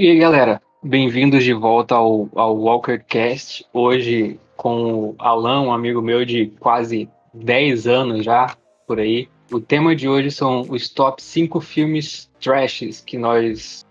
[0.00, 3.66] E aí, galera, bem-vindos de volta ao, ao WalkerCast.
[3.70, 9.28] Hoje com o Alan, um amigo meu de quase 10 anos já, por aí.
[9.52, 13.84] O tema de hoje são os top 5 filmes trashes que nós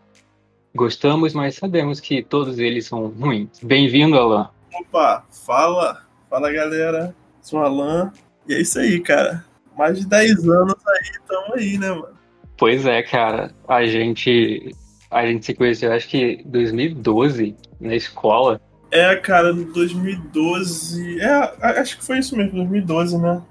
[0.76, 3.60] gostamos, mas sabemos que todos eles são ruins.
[3.62, 4.50] Bem-vindo, Alan.
[4.82, 8.12] Opa, fala, fala galera, sou o Alan.
[8.48, 9.46] E é isso aí, cara.
[9.78, 12.18] Mais de 10 anos aí, tamo aí, né, mano?
[12.57, 13.54] Pois é, cara.
[13.68, 14.76] A gente
[15.10, 18.62] a gente se conheceu, acho que 2012, na escola.
[18.91, 21.20] É, cara, 2012.
[21.20, 21.34] É,
[21.80, 23.41] acho que foi isso mesmo, 2012, né?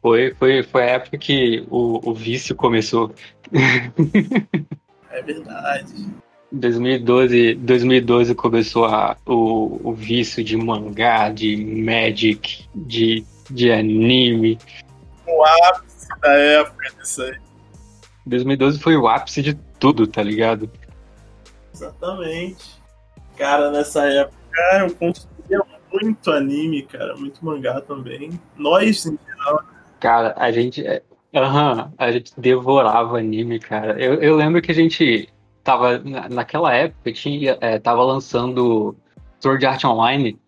[0.00, 3.12] Foi, foi, foi a época que o, o vício começou.
[5.10, 6.06] é verdade.
[6.50, 14.58] 2012, 2012 começou a, o, o vício de mangá, de Magic, de, de anime.
[15.26, 17.36] O ápice da época disso aí.
[18.24, 20.70] 2012 foi o ápice de tudo, tá ligado?
[21.74, 22.78] Exatamente.
[23.36, 24.36] Cara, nessa época
[24.80, 28.38] eu consumia muito anime, cara, muito mangá também.
[28.56, 29.62] Nós, em geral.
[30.00, 30.84] Cara, a gente.
[31.34, 34.00] Aham, a gente devorava anime, cara.
[34.00, 35.28] Eu, eu lembro que a gente
[35.62, 35.98] tava.
[36.30, 38.96] Naquela época, tinha, é, tava lançando
[39.40, 40.38] Sword Art Online.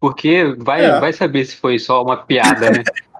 [0.00, 1.00] porque vai, é.
[1.00, 2.82] vai saber se foi só uma piada, né?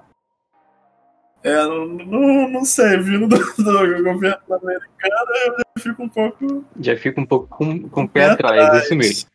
[1.43, 6.65] É, não, não, não sei, vindo do, do, governo americano, eu já fico um pouco.
[6.79, 9.31] Já fico um pouco com, com o pé, atrás, atrás, isso mesmo.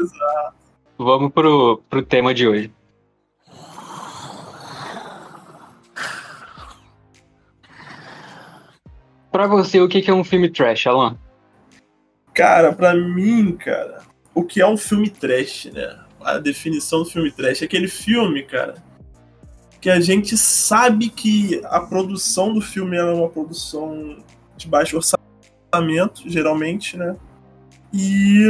[0.00, 0.54] Exato.
[0.96, 2.72] Vamos pro, pro tema de hoje.
[9.30, 11.18] Pra você, o que é um filme trash, Alan?
[12.34, 14.02] Cara, pra mim, cara,
[14.34, 16.00] o que é um filme trash, né?
[16.20, 18.74] A definição do filme trash é aquele filme, cara,
[19.80, 24.18] que a gente sabe que a produção do filme é uma produção
[24.56, 27.14] de baixo orçamento, geralmente, né?
[27.92, 28.42] E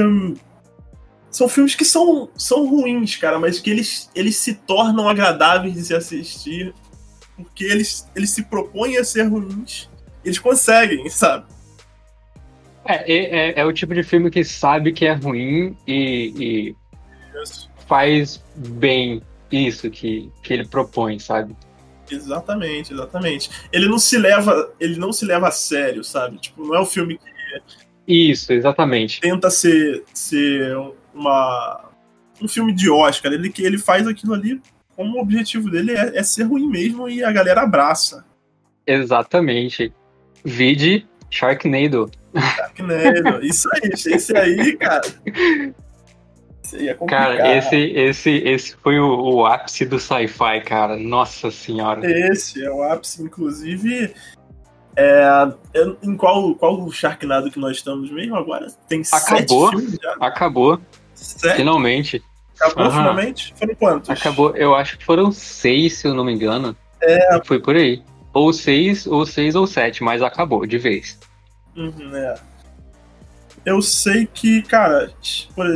[1.30, 5.84] são filmes que são, são ruins, cara, mas que eles, eles se tornam agradáveis de
[5.84, 6.72] se assistir
[7.36, 9.90] porque eles, eles se propõem a ser ruins,
[10.24, 11.46] eles conseguem, sabe?
[12.86, 16.76] É, é, é, o tipo de filme que sabe que é ruim e, e
[17.86, 21.56] faz bem isso que, que ele propõe, sabe?
[22.10, 23.50] Exatamente, exatamente.
[23.72, 26.38] Ele não se leva, ele não se leva a sério, sabe?
[26.38, 27.34] Tipo, não é um filme que
[28.06, 29.20] isso, exatamente.
[29.20, 30.76] Tenta ser, ser
[31.14, 31.90] uma
[32.40, 33.32] um filme de Oscar.
[33.32, 34.60] Ele que ele faz aquilo ali
[34.94, 38.24] como o objetivo dele é, é ser ruim mesmo e a galera abraça.
[38.86, 39.92] Exatamente.
[40.44, 42.10] Vide Sharknado.
[42.40, 45.02] Sharknado, isso aí, esse aí, cara.
[46.72, 47.36] Aí é complicado.
[47.36, 50.96] Cara, esse, esse, esse foi o, o ápice do sci-fi, cara.
[50.96, 52.00] Nossa senhora.
[52.04, 54.12] Esse é o ápice, inclusive.
[54.96, 55.26] É,
[56.02, 58.68] em qual, qual Sharknado que nós estamos mesmo agora?
[58.88, 60.16] Tem acabou, sete filmes já?
[60.20, 60.80] Acabou.
[61.14, 61.56] Sete?
[61.56, 62.22] Finalmente.
[62.60, 62.92] Acabou uhum.
[62.92, 63.54] finalmente?
[63.56, 64.10] Foram quantos?
[64.10, 66.76] Acabou, eu acho que foram seis, se eu não me engano.
[67.02, 67.40] É.
[67.44, 68.02] Foi por aí.
[68.32, 71.18] Ou seis, ou seis ou sete, mas acabou de vez.
[71.76, 72.34] Uhum, é.
[73.64, 75.12] Eu sei que, cara,
[75.54, 75.66] por...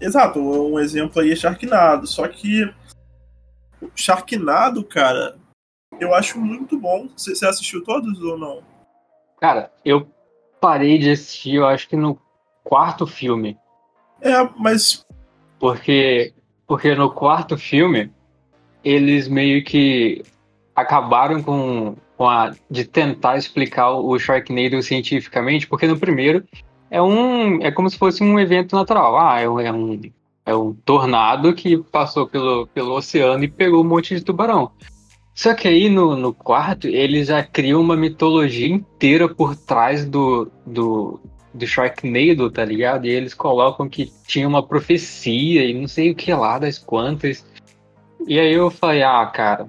[0.00, 2.72] exato, um exemplo aí é Sharknado, só que
[3.94, 5.36] Sharknado, cara,
[6.00, 7.08] eu acho muito bom.
[7.16, 8.62] Você assistiu todos ou não?
[9.40, 10.08] Cara, eu
[10.60, 12.18] parei de assistir, eu acho que no
[12.62, 13.58] quarto filme.
[14.20, 15.04] É, mas.
[15.58, 16.34] Porque,
[16.66, 18.12] porque no quarto filme,
[18.82, 20.22] eles meio que
[20.74, 26.44] acabaram com com a, de tentar explicar o Sharknado cientificamente, porque no primeiro
[26.90, 29.18] é um é como se fosse um evento natural.
[29.18, 30.00] Ah, é um, é um,
[30.46, 34.70] é um tornado que passou pelo, pelo oceano e pegou um monte de tubarão.
[35.34, 40.48] Só que aí no, no quarto eles já criam uma mitologia inteira por trás do,
[40.64, 41.20] do,
[41.52, 43.06] do Sharknado, tá ligado?
[43.06, 47.44] E eles colocam que tinha uma profecia e não sei o que lá das quantas.
[48.26, 49.68] E aí eu falei, ah, cara,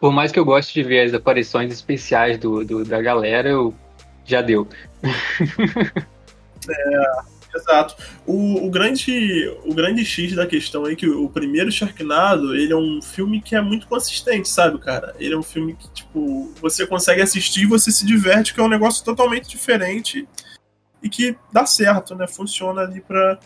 [0.00, 3.74] por mais que eu goste de ver as aparições especiais do, do da galera, eu
[4.24, 4.68] já deu.
[5.02, 5.10] é,
[7.54, 7.96] Exato.
[8.26, 12.76] O, o, grande, o grande X da questão é que o primeiro Sharknado, ele é
[12.76, 15.14] um filme que é muito consistente, sabe, cara?
[15.18, 18.62] Ele é um filme que, tipo, você consegue assistir e você se diverte, que é
[18.62, 20.28] um negócio totalmente diferente
[21.02, 22.26] e que dá certo, né?
[22.26, 23.38] Funciona ali pra.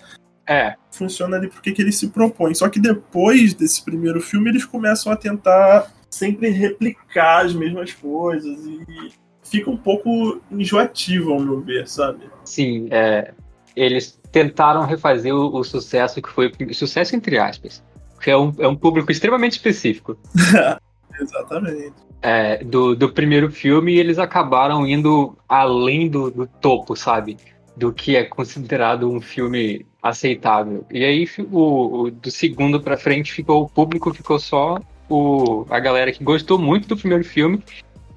[0.47, 0.75] É.
[0.91, 2.55] Funciona ali porque que ele se propõe.
[2.55, 8.65] Só que depois desse primeiro filme, eles começam a tentar sempre replicar as mesmas coisas
[8.65, 9.13] e
[9.43, 12.21] fica um pouco enjoativo, ao meu ver, sabe?
[12.45, 13.33] Sim, é,
[13.77, 17.83] eles tentaram refazer o, o, sucesso que foi sucesso entre aspas,
[18.21, 20.17] que é um, é um público extremamente específico.
[21.21, 21.95] Exatamente.
[22.23, 27.37] É, do, do primeiro filme, eles acabaram indo além do, do topo, sabe?
[27.77, 30.87] Do que é considerado um filme aceitável.
[30.91, 34.79] E aí, o, o do segundo para frente, ficou o público ficou só
[35.09, 37.63] o, a galera que gostou muito do primeiro filme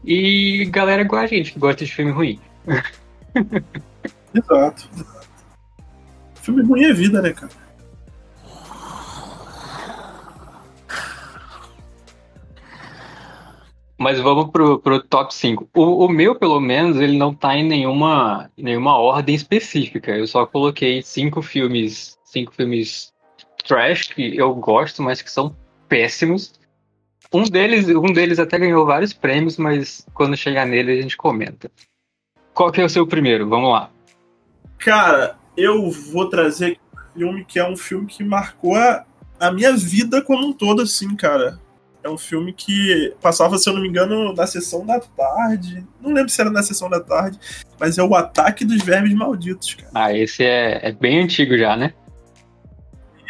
[0.04, 2.40] e galera igual a gente, que gosta de filme ruim.
[4.34, 4.90] Exato.
[6.36, 7.52] Filme ruim é vida, né, cara?
[13.98, 15.70] Mas vamos pro, pro top 5.
[15.76, 20.12] O, o, meu, pelo menos, ele não tá em nenhuma, nenhuma ordem específica.
[20.12, 23.12] Eu só coloquei cinco filmes, cinco filmes
[23.68, 25.56] trash que eu gosto, mas que são
[25.90, 26.54] péssimos.
[27.34, 31.70] Um deles, um deles até ganhou vários prêmios, mas quando chegar nele a gente comenta.
[32.54, 33.48] Qual que é o seu primeiro?
[33.48, 33.92] Vamos lá.
[34.78, 39.06] Cara, eu vou trazer um filme que é um filme que marcou a,
[39.40, 41.60] a minha vida como um todo, assim, cara.
[42.04, 45.86] É um filme que passava, se eu não me engano, na sessão da tarde.
[46.02, 47.38] Não lembro se era na sessão da tarde,
[47.78, 49.92] mas é o Ataque dos Vermes Malditos, cara.
[49.94, 51.94] Ah, esse é, é bem antigo já, né?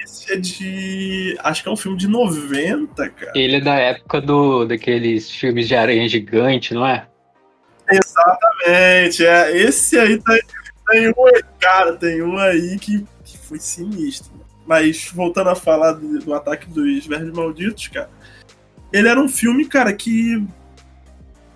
[0.07, 1.37] Esse é de.
[1.39, 3.33] Acho que é um filme de 90, cara.
[3.35, 7.05] Ele é da época do, daqueles filmes de aranha gigante, não é?
[7.91, 9.25] Exatamente.
[9.25, 10.33] É, esse aí tá,
[10.89, 11.13] tem um,
[11.59, 14.31] cara, tem um aí que, que foi sinistro.
[14.65, 18.09] Mas voltando a falar do, do ataque dos vermes malditos, cara,
[18.93, 20.41] ele era um filme, cara, que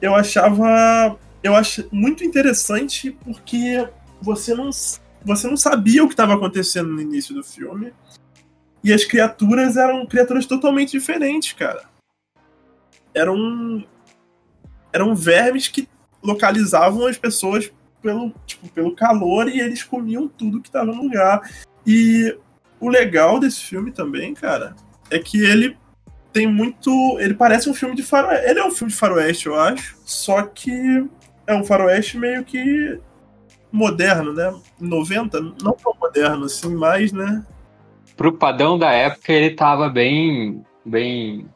[0.01, 3.87] eu achava eu acho muito interessante porque
[4.21, 4.69] você não
[5.23, 7.93] você não sabia o que estava acontecendo no início do filme
[8.83, 11.83] e as criaturas eram criaturas totalmente diferentes, cara.
[13.13, 13.85] Eram
[14.93, 15.87] eram vermes que
[16.21, 21.49] localizavam as pessoas pelo, tipo, pelo calor e eles comiam tudo que estava no lugar.
[21.85, 22.37] E
[22.79, 24.75] o legal desse filme também, cara,
[25.09, 25.77] é que ele
[26.33, 27.17] tem muito.
[27.19, 28.49] Ele parece um filme de faroeste.
[28.49, 29.97] Ele é um filme de faroeste, eu acho.
[30.03, 31.05] Só que
[31.45, 32.99] é um faroeste meio que
[33.71, 34.53] moderno, né?
[34.79, 37.45] 90, não tão moderno assim, mas, né?
[38.15, 40.63] Pro padrão da época, ele tava bem.
[40.85, 41.47] bem.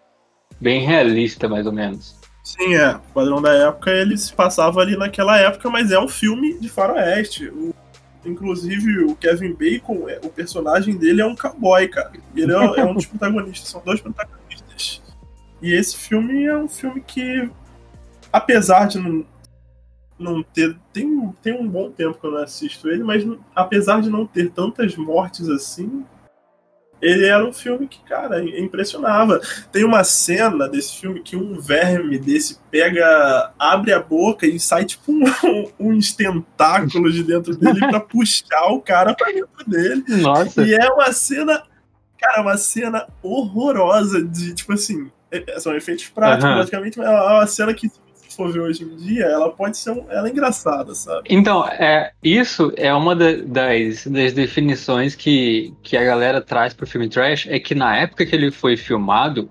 [0.60, 2.20] bem realista, mais ou menos.
[2.44, 2.96] Sim, é.
[2.96, 6.70] O padrão da época ele se passava ali naquela época, mas é um filme de
[6.70, 7.48] faroeste.
[7.50, 7.74] O,
[8.24, 12.12] inclusive, o Kevin Bacon, é, o personagem dele é um cowboy, cara.
[12.36, 15.02] Ele é, é um dos protagonistas, são dois protagonistas.
[15.62, 17.50] E esse filme é um filme que,
[18.32, 19.26] apesar de não,
[20.18, 20.78] não ter.
[20.94, 23.26] Tem, tem um bom tempo que eu não assisto ele, mas
[23.56, 26.06] apesar de não ter tantas mortes assim,
[27.02, 29.40] ele era um filme que, cara, impressionava.
[29.72, 34.86] Tem uma cena desse filme que um verme desse pega, abre a boca e sai
[34.86, 35.24] tipo um,
[35.80, 40.04] uns tentáculos de dentro dele para puxar o cara pra dentro dele.
[40.08, 40.64] Nossa.
[40.64, 41.64] E é uma cena,
[42.18, 46.56] cara, uma cena horrorosa de, tipo assim, é, são efeitos práticos, uhum.
[46.56, 47.92] praticamente, mas é uma cena que
[48.36, 51.28] for ver hoje em dia, ela pode ser um, ela é engraçada, sabe?
[51.30, 56.88] Então, é, isso é uma da, das, das definições que, que a galera traz pro
[56.88, 59.50] filme trash, é que na época que ele foi filmado,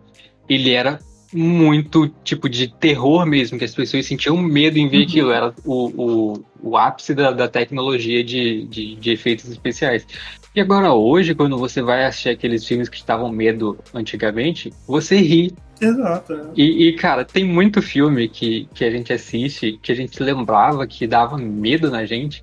[0.49, 0.99] ele era
[1.35, 5.03] muito tipo de terror mesmo, que as pessoas sentiam medo em ver uhum.
[5.03, 10.07] aquilo, era o, o, o ápice da, da tecnologia de, de, de efeitos especiais.
[10.55, 15.53] E agora hoje, quando você vai assistir aqueles filmes que estavam medo antigamente, você ri
[15.81, 16.33] Exato.
[16.33, 16.51] É.
[16.57, 20.87] E, e, cara, tem muito filme que, que a gente assiste que a gente lembrava
[20.87, 22.43] que dava medo na gente.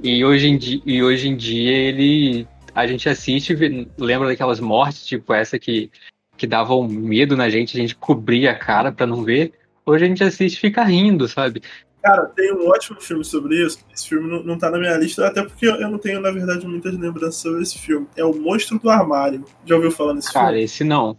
[0.00, 2.46] E hoje em dia, e hoje em dia ele.
[2.74, 5.90] A gente assiste e lembra daquelas mortes, tipo essa que,
[6.38, 9.52] que davam medo na gente, a gente cobria a cara pra não ver.
[9.84, 11.60] Hoje a gente assiste e fica rindo, sabe?
[12.02, 13.80] Cara, tem um ótimo filme sobre isso.
[13.92, 16.66] Esse filme não, não tá na minha lista, até porque eu não tenho, na verdade,
[16.66, 18.06] muitas lembranças sobre esse filme.
[18.16, 19.44] É O Monstro do Armário.
[19.66, 20.58] Já ouviu falar nesse Cara, filme?
[20.58, 21.16] Cara, esse não.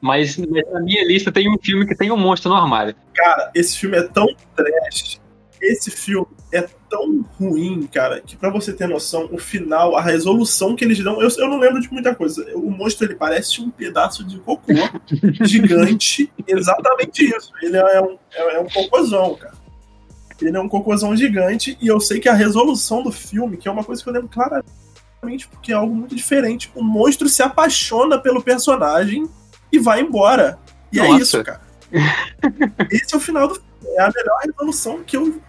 [0.00, 2.94] Mas, na minha lista tem um filme que tem um monstro no armário.
[3.14, 5.18] Cara, esse filme é tão trash.
[5.60, 10.76] Esse filme é tão ruim, cara, que para você ter noção, o final, a resolução
[10.76, 12.46] que eles dão, eu, eu não lembro de muita coisa.
[12.54, 14.72] O monstro ele parece um pedaço de cocô
[15.42, 17.50] gigante, exatamente isso.
[17.62, 19.54] Ele é um, é, é um cocôzão, cara.
[20.40, 23.70] Ele é um cocôzão gigante e eu sei que a resolução do filme, que é
[23.70, 26.70] uma coisa que eu lembro claramente, porque é algo muito diferente.
[26.74, 29.28] O monstro se apaixona pelo personagem
[29.72, 30.58] e vai embora.
[30.92, 31.14] E é Nossa.
[31.14, 31.60] é isso, cara.
[32.90, 33.73] Esse é o final do filme.
[33.86, 35.40] É a melhor resolução que eu.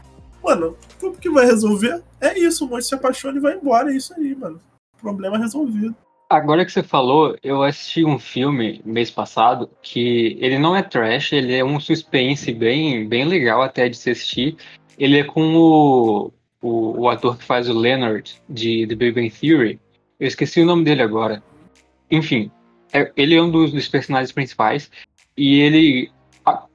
[0.44, 2.04] Mano, como que vai resolver?
[2.22, 3.92] É isso, o monstro se apaixona e vai embora.
[3.92, 4.60] É isso aí, mano.
[5.00, 5.96] Problema resolvido.
[6.30, 11.34] Agora que você falou, eu assisti um filme mês passado que ele não é trash,
[11.34, 14.58] ele é um suspense bem, bem legal até de se assistir.
[14.98, 19.30] Ele é com o, o, o ator que faz o Leonard de The Big Bang
[19.30, 19.80] Theory.
[20.20, 21.44] Eu esqueci o nome dele agora.
[22.10, 22.50] Enfim,
[22.92, 24.90] é, ele é um dos, dos personagens principais
[25.38, 26.12] e ele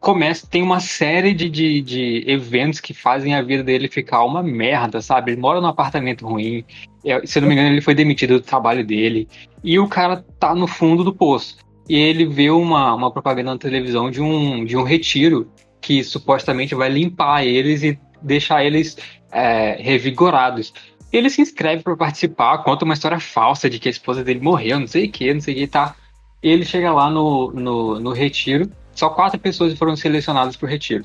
[0.00, 4.42] começa, tem uma série de, de, de, eventos que fazem a vida dele ficar uma
[4.42, 5.32] merda, sabe?
[5.32, 6.64] Ele mora num apartamento ruim,
[7.04, 9.28] é, se não me engano, ele foi demitido do trabalho dele,
[9.62, 11.58] e o cara tá no fundo do poço.
[11.88, 15.50] E ele vê uma, uma propaganda na televisão de um, de um retiro
[15.80, 18.96] que supostamente vai limpar eles e deixar eles
[19.30, 20.72] é, revigorados.
[21.12, 24.78] Ele se inscreve para participar, conta uma história falsa de que a esposa dele morreu,
[24.78, 25.96] não sei o que, não sei o que, tá.
[26.42, 31.04] Ele chega lá no, no, no retiro só quatro pessoas foram selecionadas para o retiro.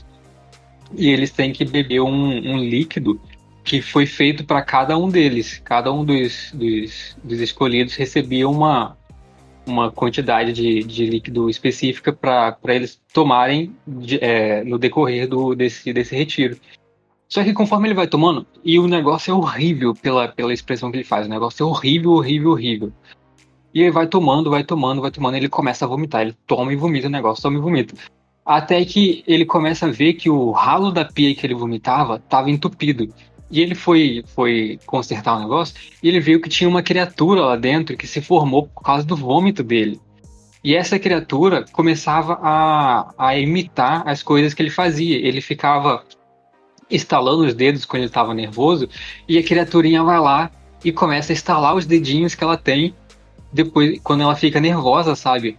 [0.94, 3.20] E eles têm que beber um, um líquido
[3.64, 5.60] que foi feito para cada um deles.
[5.64, 8.96] Cada um dos, dos, dos escolhidos recebia uma,
[9.66, 15.92] uma quantidade de, de líquido específica para eles tomarem de, é, no decorrer do, desse,
[15.92, 16.58] desse retiro.
[17.28, 20.98] Só que conforme ele vai tomando, e o negócio é horrível pela, pela expressão que
[20.98, 22.94] ele faz, o negócio é horrível, horrível, horrível.
[23.76, 26.22] E ele vai tomando, vai tomando, vai tomando, ele começa a vomitar.
[26.22, 27.94] Ele toma e vomita o negócio, toma e vomita.
[28.46, 32.50] Até que ele começa a ver que o ralo da pia que ele vomitava estava
[32.50, 33.14] entupido.
[33.52, 37.56] E ele foi, foi consertar o negócio e ele viu que tinha uma criatura lá
[37.58, 40.00] dentro que se formou por causa do vômito dele.
[40.64, 45.18] E essa criatura começava a, a imitar as coisas que ele fazia.
[45.18, 46.04] Ele ficava
[46.90, 48.88] estalando os dedos quando ele estava nervoso
[49.28, 50.50] e a criaturinha vai lá
[50.84, 52.96] e começa a estalar os dedinhos que ela tem
[53.56, 55.58] depois, quando ela fica nervosa, sabe?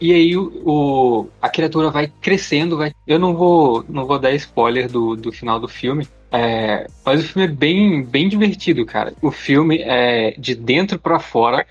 [0.00, 2.92] E aí o, o, a criatura vai crescendo, vai.
[3.06, 6.06] Eu não vou, não vou dar spoiler do, do final do filme.
[6.30, 9.14] É, mas o filme é bem, bem divertido, cara.
[9.20, 11.66] O filme é de dentro para fora.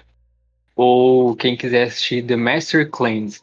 [0.76, 3.42] Ou quem quiser assistir The Master Cleanse.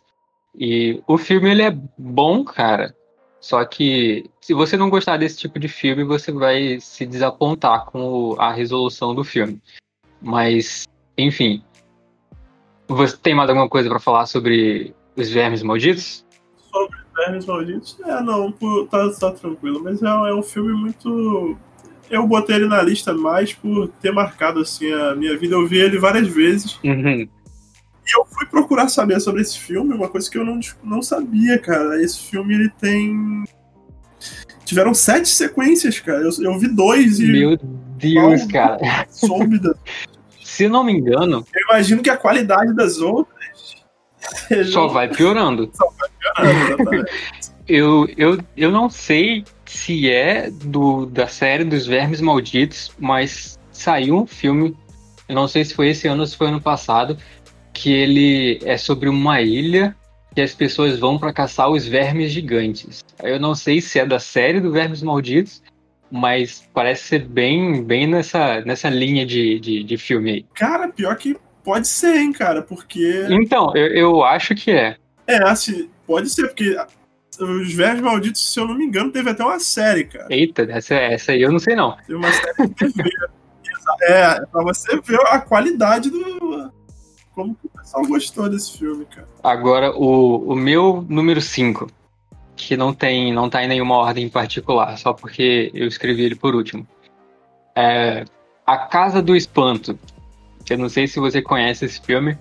[0.59, 2.95] E o filme ele é bom, cara.
[3.41, 8.35] Só que se você não gostar desse tipo de filme, você vai se desapontar com
[8.39, 9.63] a resolução do filme.
[10.21, 10.87] Mas,
[11.17, 11.63] enfim,
[12.91, 16.25] você tem mais alguma coisa para falar sobre os vermes malditos?
[16.71, 17.99] Sobre os vermes malditos?
[18.05, 18.53] É, não,
[18.91, 19.81] tá, tá tranquilo.
[19.83, 21.57] Mas é, é um filme muito.
[22.11, 25.55] Eu botei ele na lista mais por ter marcado assim a minha vida.
[25.55, 26.79] Eu vi ele várias vezes.
[26.83, 27.29] Uhum.
[28.11, 31.59] E eu fui procurar saber sobre esse filme, uma coisa que eu não, não sabia,
[31.59, 32.03] cara.
[32.03, 33.45] Esse filme ele tem.
[34.65, 36.21] Tiveram sete sequências, cara.
[36.21, 37.31] Eu, eu vi dois e.
[37.31, 37.57] Meu
[37.97, 39.07] Deus, cara.
[39.09, 39.75] Soube da,
[40.61, 41.47] se não me engano.
[41.55, 43.39] Eu imagino que a qualidade das outras.
[44.71, 45.71] Só vai piorando.
[45.73, 47.07] Só vai piorando,
[47.67, 54.17] eu, eu, eu não sei se é do, da série dos Vermes Malditos, mas saiu
[54.17, 54.77] um filme,
[55.29, 57.17] eu não sei se foi esse ano ou se foi ano passado,
[57.73, 59.97] que ele é sobre uma ilha
[60.35, 63.03] que as pessoas vão para caçar os vermes gigantes.
[63.23, 65.63] Eu não sei se é da série do Vermes Malditos
[66.11, 70.47] mas parece ser bem, bem nessa, nessa linha de, de, de filme aí.
[70.55, 73.27] Cara, pior que pode ser, hein, cara, porque.
[73.31, 74.97] Então, eu, eu acho que é.
[75.27, 76.77] É, assim, pode ser, porque
[77.39, 80.27] os Vermes Malditos, se eu não me engano, teve até uma série, cara.
[80.31, 81.97] Eita, essa, essa aí eu não sei não.
[81.99, 83.11] Teve uma série de TV.
[84.03, 86.73] é, pra você ver a qualidade do.
[87.33, 89.29] Como que o pessoal gostou desse filme, cara.
[89.43, 91.91] Agora, o, o meu número 5
[92.61, 96.55] que não tem, não tá em nenhuma ordem particular, só porque eu escrevi ele por
[96.55, 96.87] último.
[97.75, 98.25] É
[98.67, 99.99] A Casa do Espanto.
[100.69, 102.37] Eu não sei se você conhece esse filme,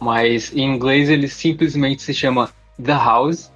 [0.00, 2.50] mas em inglês ele simplesmente se chama
[2.82, 3.52] The House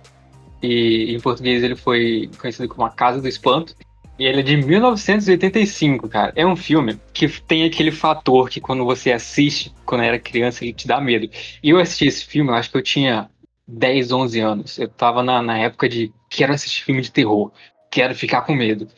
[0.62, 3.74] e em português ele foi conhecido como A Casa do Espanto.
[4.16, 6.32] E ele é de 1985, cara.
[6.36, 10.72] É um filme que tem aquele fator que quando você assiste, quando era criança, ele
[10.72, 11.28] te dá medo.
[11.60, 13.28] E eu assisti esse filme, eu acho que eu tinha
[13.66, 14.78] 10, 11 anos.
[14.78, 17.50] Eu tava na, na época de quero assistir filme de terror,
[17.90, 18.88] quero ficar com medo.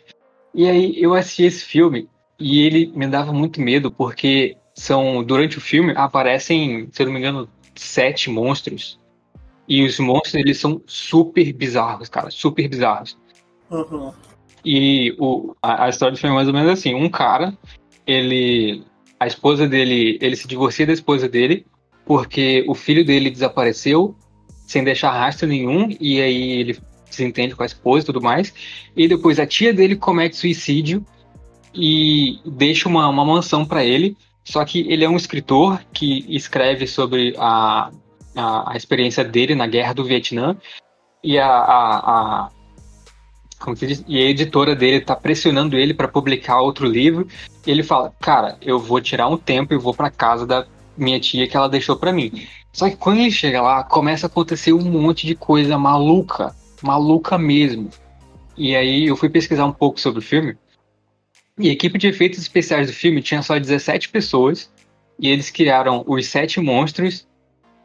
[0.54, 2.08] E aí eu assisti esse filme
[2.38, 7.12] e ele me dava muito medo porque são durante o filme aparecem, se eu não
[7.12, 8.98] me engano, sete monstros.
[9.68, 13.18] E os monstros eles são super bizarros, cara, super bizarros.
[13.70, 14.12] Uhum.
[14.64, 17.56] E o, a, a história do filme é mais ou menos assim: um cara,
[18.06, 18.84] ele.
[19.18, 20.18] A esposa dele.
[20.20, 21.66] Ele se divorcia da esposa dele
[22.04, 24.14] porque o filho dele desapareceu
[24.66, 28.52] sem deixar rastro nenhum, e aí ele se entende com a esposa e tudo mais.
[28.96, 31.04] E depois a tia dele comete suicídio
[31.74, 34.16] e deixa uma, uma mansão para ele.
[34.44, 37.90] Só que ele é um escritor que escreve sobre a,
[38.34, 40.56] a, a experiência dele na guerra do Vietnã
[41.22, 41.98] e a, a,
[42.46, 42.50] a
[43.58, 47.26] como se diz, e a editora dele tá pressionando ele para publicar outro livro.
[47.66, 51.48] Ele fala: "Cara, eu vou tirar um tempo e vou para casa da minha tia
[51.48, 52.46] que ela deixou para mim".
[52.76, 57.38] Só que quando ele chega lá, começa a acontecer um monte de coisa maluca, maluca
[57.38, 57.88] mesmo.
[58.54, 60.58] E aí eu fui pesquisar um pouco sobre o filme.
[61.58, 64.70] E a equipe de efeitos especiais do filme tinha só 17 pessoas.
[65.18, 67.26] E eles criaram os sete monstros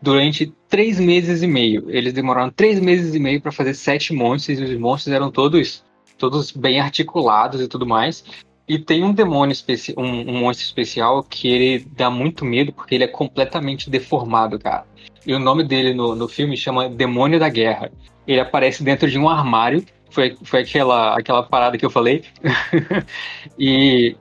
[0.01, 1.89] durante três meses e meio.
[1.89, 4.59] Eles demoraram três meses e meio para fazer sete monstros.
[4.59, 5.85] E os monstros eram todos,
[6.17, 8.25] todos bem articulados e tudo mais.
[8.71, 12.95] E tem um demônio especial, um, um, monstro especial que ele dá muito medo porque
[12.95, 14.85] ele é completamente deformado, cara.
[15.27, 17.91] E o nome dele no, no filme chama Demônio da Guerra.
[18.25, 19.83] Ele aparece dentro de um armário.
[20.09, 22.23] Foi, foi aquela, aquela parada que eu falei.
[23.59, 24.15] e.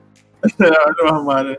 [0.59, 1.57] no armário.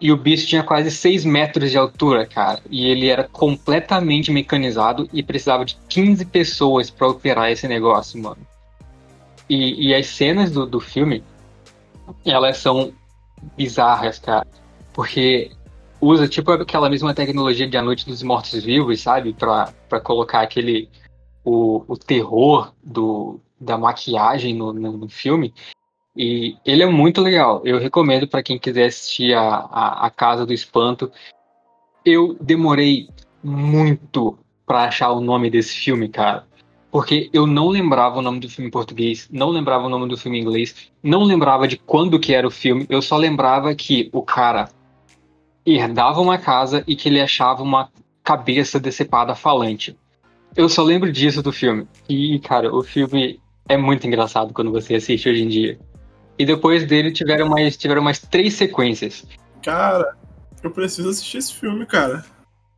[0.00, 2.60] E o bicho tinha quase 6 metros de altura, cara.
[2.70, 8.46] E ele era completamente mecanizado e precisava de 15 pessoas para operar esse negócio, mano.
[9.48, 11.24] E, e as cenas do, do filme
[12.24, 12.92] elas são
[13.56, 14.46] bizarras, cara.
[14.92, 15.50] Porque
[16.00, 19.32] usa tipo aquela mesma tecnologia de A Noite dos Mortos-Vivos, sabe?
[19.32, 20.88] Pra, pra colocar aquele.
[21.42, 25.54] O, o terror do, da maquiagem no, no, no filme.
[26.14, 27.62] E ele é muito legal.
[27.64, 31.10] Eu recomendo para quem quiser assistir a, a, a, Casa do Espanto.
[32.04, 33.08] Eu demorei
[33.42, 36.49] muito para achar o nome desse filme, cara
[36.90, 40.16] porque eu não lembrava o nome do filme em português, não lembrava o nome do
[40.16, 44.10] filme em inglês, não lembrava de quando que era o filme, eu só lembrava que
[44.12, 44.68] o cara
[45.64, 47.90] herdava uma casa e que ele achava uma
[48.24, 49.96] cabeça decepada falante.
[50.56, 51.86] Eu só lembro disso do filme.
[52.08, 55.78] E, cara, o filme é muito engraçado quando você assiste hoje em dia.
[56.38, 59.24] E depois dele tiveram mais, tiveram mais três sequências.
[59.62, 60.16] Cara,
[60.62, 62.24] eu preciso assistir esse filme, cara.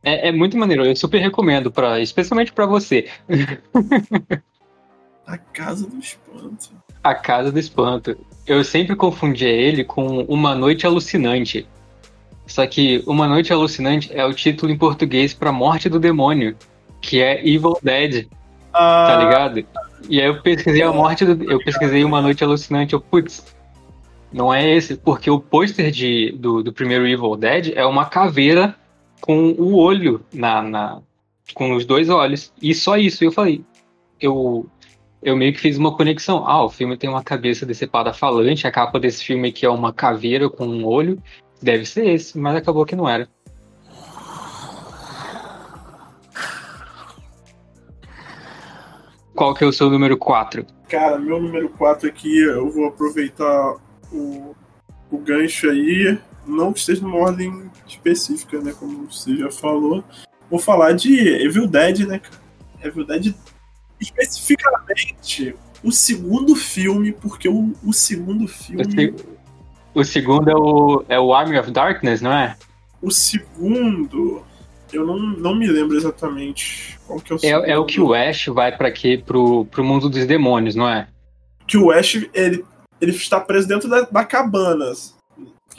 [0.03, 3.09] É, é muito maneiro, eu super recomendo, pra, especialmente para você.
[5.25, 6.71] A Casa do Espanto.
[7.01, 8.17] A Casa do Espanto.
[8.45, 11.65] Eu sempre confundia ele com Uma Noite Alucinante.
[12.45, 16.57] Só que Uma Noite Alucinante é o título em português para Morte do Demônio,
[17.01, 18.27] que é Evil Dead.
[18.73, 19.05] Ah.
[19.07, 19.65] Tá ligado?
[20.09, 21.49] E aí eu pesquisei a morte do.
[21.49, 23.45] Eu pesquisei Uma Noite Alucinante, eu, putz,
[24.31, 28.75] não é esse, porque o pôster de, do, do primeiro Evil Dead é uma caveira
[29.23, 31.01] com o olho na, na
[31.53, 32.53] com os dois olhos.
[32.61, 33.23] E só isso.
[33.23, 33.63] Eu falei,
[34.19, 34.69] eu
[35.21, 36.45] eu meio que fiz uma conexão.
[36.45, 39.93] Ah, o filme tem uma cabeça decepada falante, a capa desse filme aqui é uma
[39.93, 41.23] caveira com um olho.
[41.61, 43.29] Deve ser esse, mas acabou que não era.
[49.33, 50.65] Qual que é o seu número 4?
[50.89, 53.77] Cara, meu número 4 aqui, eu vou aproveitar
[54.11, 54.53] o,
[55.09, 58.73] o gancho aí não que esteja numa ordem específica, né?
[58.77, 60.03] Como você já falou.
[60.49, 62.41] Vou falar de Evil Dead, né, cara?
[62.83, 63.33] Evil Dead
[63.99, 69.13] especificamente o segundo filme, porque o, o segundo filme.
[69.93, 72.55] O, segundo é o, é o Army of Darkness, não é?
[73.01, 74.43] O segundo.
[74.91, 77.65] Eu não, não me lembro exatamente qual que é o segundo.
[77.65, 79.21] É, é o que o Ash vai para quê?
[79.23, 81.07] Pro, pro mundo dos demônios, não é?
[81.67, 82.63] Que o Ash, ele,
[83.01, 84.93] ele está preso dentro da, da cabana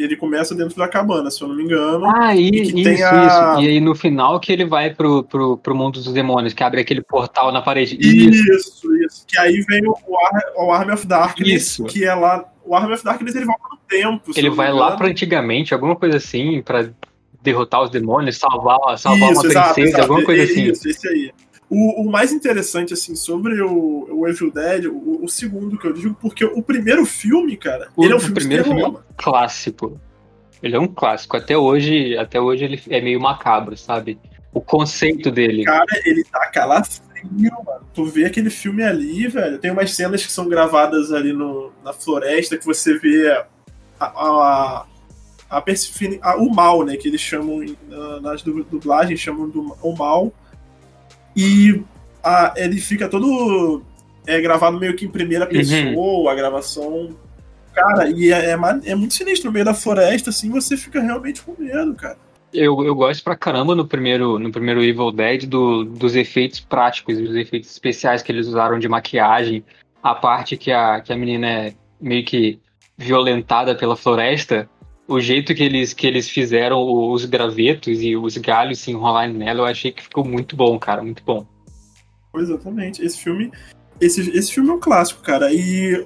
[0.03, 2.07] ele começa dentro da cabana, se eu não me engano.
[2.07, 3.27] Ah, e, e isso, a...
[3.27, 3.65] isso.
[3.65, 6.81] E aí no final que ele vai pro, pro, pro mundo dos demônios, que abre
[6.81, 7.97] aquele portal na parede.
[8.01, 8.97] Isso, isso.
[8.97, 9.25] isso.
[9.27, 11.85] Que aí vem o, Ar, o Army of Darkness, isso.
[11.85, 12.45] que é lá.
[12.65, 14.33] O Army of Darkness ele volta no tempo.
[14.35, 16.89] Ele vai lá pra antigamente, alguma coisa assim, pra
[17.43, 20.03] derrotar os demônios, salvar, salvar isso, uma exato, princesa, exato.
[20.03, 20.71] alguma coisa assim.
[20.71, 21.31] Isso, esse aí.
[21.69, 25.93] O, o, mais interessante, assim, sobre o, o Evil Dead, o, o, segundo que eu
[25.93, 28.97] digo, porque o primeiro filme, cara, o, ele é um filme primeiro filme é um
[29.17, 30.01] clássico.
[30.63, 31.37] Ele é um clássico.
[31.37, 34.19] Até hoje, até hoje ele é meio macabro, sabe?
[34.53, 35.65] O conceito dele.
[35.65, 37.87] Cara, ele tá calafrio, mano.
[37.93, 39.59] Tu vê aquele filme ali, velho.
[39.59, 43.47] Tem umas cenas que são gravadas ali no, na floresta que você vê a,
[44.01, 44.87] a,
[45.51, 45.65] a,
[46.23, 46.97] a o mal, né?
[46.97, 47.61] Que eles chamam
[48.23, 50.33] nas dublagens, chamam do o mal
[51.37, 51.83] e
[52.23, 53.83] a, ele fica todo
[54.27, 55.51] é, gravado meio que em primeira uhum.
[55.51, 56.29] pessoa, uhum.
[56.29, 57.17] a gravação.
[57.73, 59.49] Cara, e é, é, é, muito sinistro.
[59.49, 62.17] No meio da floresta, assim, você fica realmente com medo, cara.
[62.53, 67.19] Eu, eu gosto pra caramba no primeiro, no primeiro Evil Dead do, dos efeitos práticos,
[67.19, 69.65] dos efeitos especiais que eles usaram de maquiagem.
[70.01, 72.61] A parte que a, que a menina é meio que
[72.97, 74.69] violentada pela floresta,
[75.07, 79.61] o jeito que eles, que eles fizeram os gravetos e os galhos se enrolarem nela,
[79.61, 81.47] eu achei que ficou muito bom, cara, muito bom.
[82.35, 83.05] Exatamente.
[83.05, 83.53] Esse filme,
[84.01, 85.53] esse, esse filme é um clássico, cara.
[85.53, 86.05] E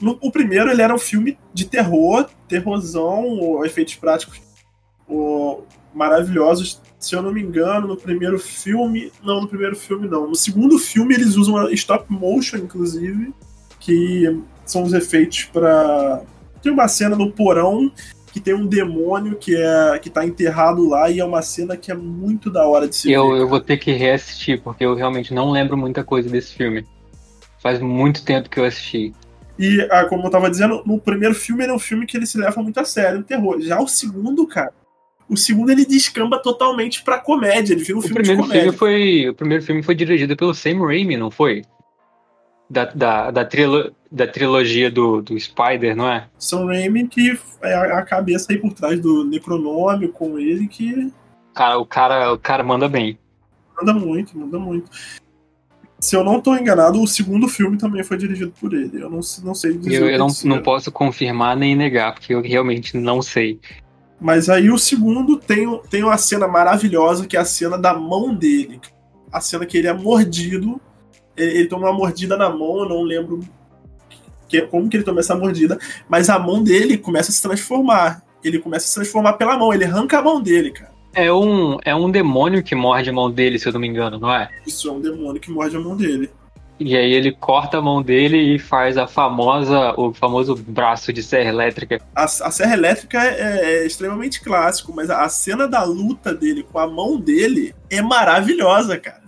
[0.00, 4.40] no, o primeiro ele era um filme de terror, terrorzão, efeitos práticos.
[5.08, 5.62] o,
[5.94, 6.80] maravilhosos.
[6.98, 9.12] Se eu não me engano, no primeiro filme.
[9.22, 10.28] Não, no primeiro filme não.
[10.28, 13.32] No segundo filme eles usam stop motion, inclusive,
[13.78, 16.22] que são os efeitos para.
[16.62, 17.90] Tem uma cena no porão
[18.32, 21.90] que tem um demônio que é que tá enterrado lá e é uma cena que
[21.90, 23.40] é muito da hora de se eu, ver.
[23.40, 26.86] Eu vou ter que reassistir, porque eu realmente não lembro muita coisa desse filme.
[27.60, 29.12] Faz muito tempo que eu assisti.
[29.58, 32.24] E, ah, como eu tava dizendo, no primeiro filme ele é um filme que ele
[32.24, 33.60] se leva muito a sério, no terror.
[33.60, 34.72] Já o segundo, cara,
[35.28, 38.44] o segundo ele descamba totalmente pra comédia, ele vira um o filme primeiro.
[38.44, 41.62] Filme foi, o primeiro filme foi dirigido pelo Sam Raimi, não foi?
[42.70, 46.28] Da, da, da, trilo, da trilogia do, do Spider, não é?
[46.38, 51.12] Sam Raimi que é a cabeça aí por trás do Necronômio com ele que...
[51.52, 53.18] Cara, o cara, o cara manda bem.
[53.76, 54.88] Manda muito, manda muito.
[56.00, 59.02] Se eu não estou enganado, o segundo filme também foi dirigido por ele.
[59.02, 60.00] Eu não, não sei dizer.
[60.00, 63.60] Eu, eu não, não posso confirmar nem negar, porque eu realmente não sei.
[64.18, 68.34] Mas aí o segundo tem, tem uma cena maravilhosa, que é a cena da mão
[68.34, 68.80] dele.
[69.30, 70.80] A cena que ele é mordido.
[71.40, 73.40] Ele, ele toma uma mordida na mão, eu não lembro
[74.48, 75.78] que, como que ele toma essa mordida.
[76.08, 78.22] Mas a mão dele começa a se transformar.
[78.42, 80.90] Ele começa a se transformar pela mão, ele arranca a mão dele, cara.
[81.12, 84.18] É um, é um demônio que morde a mão dele, se eu não me engano,
[84.18, 84.48] não é?
[84.66, 86.30] Isso é um demônio que morde a mão dele.
[86.80, 91.22] E aí ele corta a mão dele e faz a famosa, o famoso braço de
[91.22, 92.00] serra elétrica.
[92.16, 96.62] A, a serra elétrica é, é, extremamente clássico, mas a, a cena da luta dele
[96.62, 99.19] com a mão dele é maravilhosa, cara.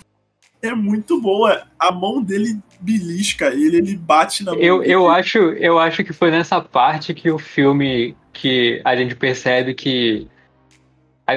[0.63, 1.65] É muito boa.
[1.77, 4.93] A mão dele belisca ele, ele bate na mão eu, dele.
[4.93, 9.75] Eu acho, eu acho que foi nessa parte que o filme que a gente percebe
[9.75, 10.29] que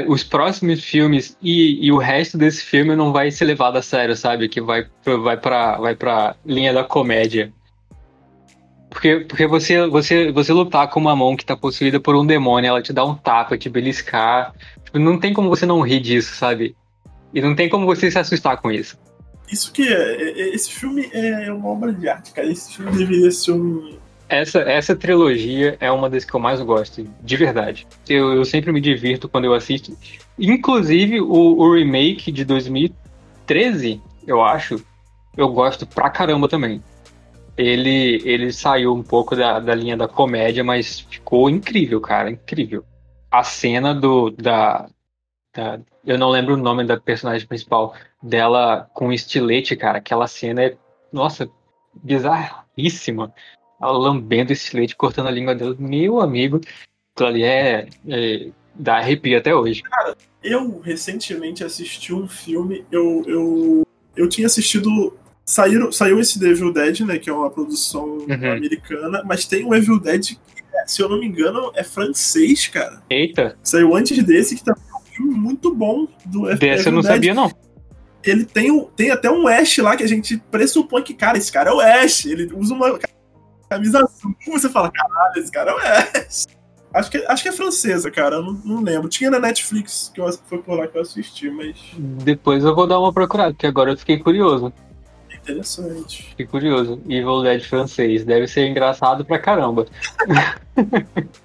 [0.08, 4.16] os próximos filmes e, e, o resto desse filme não vai ser levado a sério,
[4.16, 4.50] sabe?
[4.50, 4.86] Que vai,
[5.24, 7.54] vai, pra, vai pra linha da comédia.
[8.90, 12.70] Porque, porque você, você, você lutar com uma mão que tá possuída por um demônio,
[12.70, 14.54] ela te dá um tapa, te beliscar.
[14.84, 16.76] Tipo, não tem como você não rir disso, sabe?
[17.34, 18.98] E não tem como você se assustar com isso.
[19.52, 22.48] Isso que é, é esse filme é uma obra de arte, cara.
[22.48, 27.08] Esse filme deveria ser um, essa, essa trilogia é uma das que eu mais gosto,
[27.22, 27.88] de verdade.
[28.10, 29.96] Eu, eu sempre me divirto quando eu assisto.
[30.38, 34.84] Inclusive, o, o remake de 2013, eu acho,
[35.38, 36.84] eu gosto pra caramba também.
[37.56, 42.84] Ele, ele saiu um pouco da, da linha da comédia, mas ficou incrível, cara, incrível.
[43.32, 44.88] A cena do da,
[45.56, 49.98] da, eu não lembro o nome da personagem principal dela com estilete, cara.
[49.98, 50.78] Aquela cena é,
[51.12, 51.50] nossa,
[52.04, 53.34] bizarríssima
[53.82, 55.76] ela lambendo esse leite, cortando a língua dela.
[55.78, 56.62] Meu amigo,
[57.14, 59.82] aquilo ali é, é dá arrepio até hoje.
[59.84, 65.18] Cara, eu recentemente assisti um filme, eu, eu, eu tinha assistido.
[65.46, 67.20] Saiu, saiu esse The Evil Dead, né?
[67.20, 68.52] Que é uma produção uhum.
[68.52, 70.38] americana, mas tem um Evil Dead que,
[70.88, 73.04] se eu não me engano, é francês, cara.
[73.10, 73.56] Eita.
[73.62, 77.34] Saiu antes desse, que também um filme muito bom do Desse Evil eu não sabia,
[77.34, 77.52] não
[78.26, 81.70] ele tem, tem até um Ash lá que a gente pressupõe que, cara, esse cara
[81.70, 82.26] é o Ash.
[82.26, 83.00] Ele usa uma
[83.70, 84.36] camisa azul.
[84.48, 86.28] Você fala, caralho, esse cara é.
[86.94, 88.42] Acho que, acho que é francesa, cara.
[88.42, 89.10] Não, não lembro.
[89.10, 91.78] Tinha na Netflix, que eu, foi por lá que eu assisti, mas.
[91.98, 94.74] Depois eu vou dar uma procurada, porque agora eu fiquei curioso.
[95.32, 96.30] Interessante.
[96.30, 97.02] Fiquei curioso.
[97.08, 98.26] Evil Dead francês.
[98.26, 99.86] Deve ser engraçado pra caramba.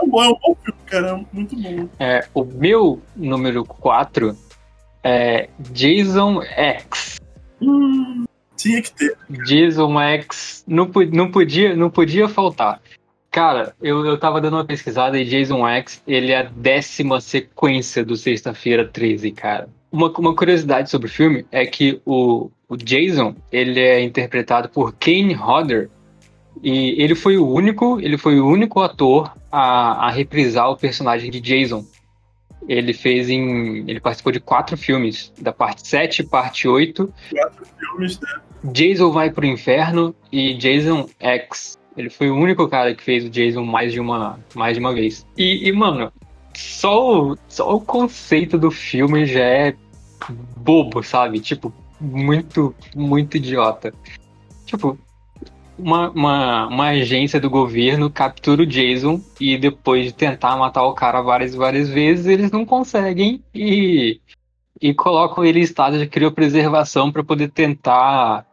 [0.00, 1.08] é um bom, é um bom filme, cara.
[1.08, 1.88] É muito bom.
[1.98, 4.36] É, o meu número 4
[5.04, 7.20] é Jason X.
[7.60, 8.24] Hum.
[8.56, 9.16] Tinha que ter.
[9.44, 12.80] Jason X não, não, podia, não podia faltar.
[13.30, 18.04] Cara, eu, eu tava dando uma pesquisada e Jason X, ele é a décima sequência
[18.04, 19.68] do Sexta-feira 13, cara.
[19.90, 24.92] Uma, uma curiosidade sobre o filme é que o, o Jason, ele é interpretado por
[24.94, 25.88] Kane Hodder,
[26.62, 31.30] e ele foi o único, ele foi o único ator a, a reprisar o personagem
[31.30, 31.84] de Jason.
[32.68, 33.88] Ele fez em.
[33.88, 37.12] Ele participou de quatro filmes, da parte 7, parte 8.
[37.32, 38.28] Quatro filmes, né?
[38.64, 41.78] Jason vai pro inferno e Jason X.
[41.96, 44.92] Ele foi o único cara que fez o Jason mais de uma, mais de uma
[44.92, 45.26] vez.
[45.36, 46.12] E, e mano,
[46.54, 49.74] só o, só o conceito do filme já é
[50.56, 51.40] bobo, sabe?
[51.40, 53.92] Tipo, muito, muito idiota.
[54.66, 54.98] Tipo,
[55.82, 60.94] uma, uma, uma agência do governo captura o Jason e depois de tentar matar o
[60.94, 64.20] cara várias várias vezes, eles não conseguem e,
[64.80, 68.46] e colocam ele em estado de criopreservação para poder tentar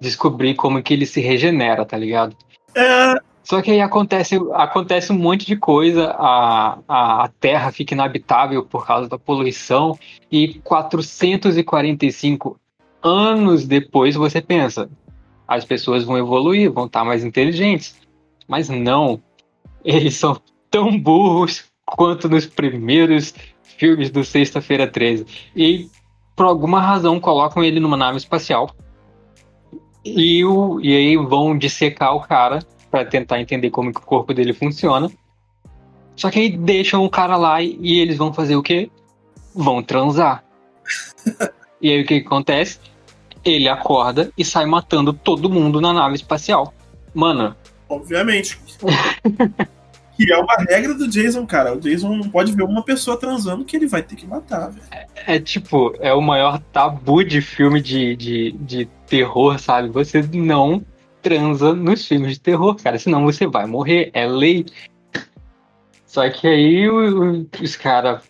[0.00, 2.36] descobrir como que ele se regenera, tá ligado?
[2.74, 3.14] É...
[3.42, 8.64] Só que aí acontece, acontece um monte de coisa, a, a, a Terra fica inabitável
[8.64, 9.96] por causa da poluição,
[10.32, 12.58] e 445
[13.00, 14.90] anos depois você pensa,
[15.46, 17.96] as pessoas vão evoluir, vão estar mais inteligentes.
[18.48, 19.22] Mas não,
[19.84, 25.26] eles são tão burros quanto nos primeiros filmes do Sexta-feira 13.
[25.54, 25.88] E
[26.34, 28.70] por alguma razão colocam ele numa nave espacial.
[30.04, 34.32] E, o, e aí vão dissecar o cara para tentar entender como que o corpo
[34.32, 35.10] dele funciona.
[36.14, 38.90] Só que aí deixam o cara lá e, e eles vão fazer o quê?
[39.54, 40.44] Vão transar.
[41.80, 42.78] e aí o que, que acontece?
[43.46, 46.74] Ele acorda e sai matando todo mundo na nave espacial.
[47.14, 47.54] Mano.
[47.88, 48.58] Obviamente.
[50.16, 51.74] que é uma regra do Jason, cara.
[51.74, 54.86] O Jason não pode ver uma pessoa transando que ele vai ter que matar, velho.
[54.90, 59.88] É, é, tipo, é o maior tabu de filme de, de, de terror, sabe?
[59.90, 60.84] Você não
[61.22, 62.98] transa nos filmes de terror, cara.
[62.98, 64.10] Senão você vai morrer.
[64.14, 64.64] É lei.
[66.06, 68.22] Só que aí o, o, os caras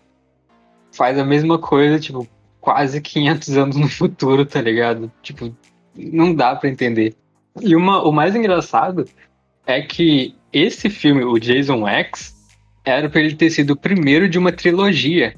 [0.93, 2.27] faz a mesma coisa, tipo,
[2.67, 5.09] quase 500 anos no futuro, tá ligado?
[5.23, 5.55] Tipo,
[5.95, 7.15] não dá para entender.
[7.63, 9.05] E uma, o mais engraçado
[9.65, 12.35] é que esse filme, o Jason X,
[12.85, 15.37] era para ele ter sido o primeiro de uma trilogia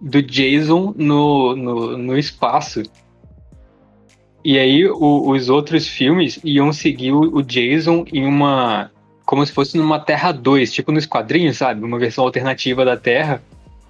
[0.00, 2.82] do Jason no, no, no espaço.
[4.44, 8.90] E aí o, os outros filmes iam seguir o, o, Jason em uma.
[9.24, 11.84] como se fosse numa Terra 2, tipo nos quadrinhos, sabe?
[11.84, 13.40] Uma versão alternativa da Terra.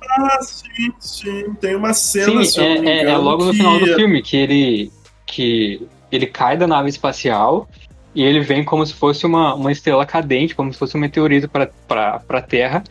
[0.08, 1.54] Ah, sim, sim.
[1.54, 2.44] Tem uma cena.
[2.44, 4.92] Sim, é, é, é, logo no final do filme que ele.
[5.26, 7.68] que ele cai da nave espacial
[8.14, 11.48] e ele vem como se fosse uma, uma estrela cadente, como se fosse um meteorito
[11.48, 12.82] para a Terra.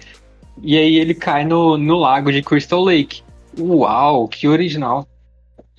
[0.62, 3.23] E aí ele cai no, no lago de Crystal Lake.
[3.60, 5.08] Uau, que original!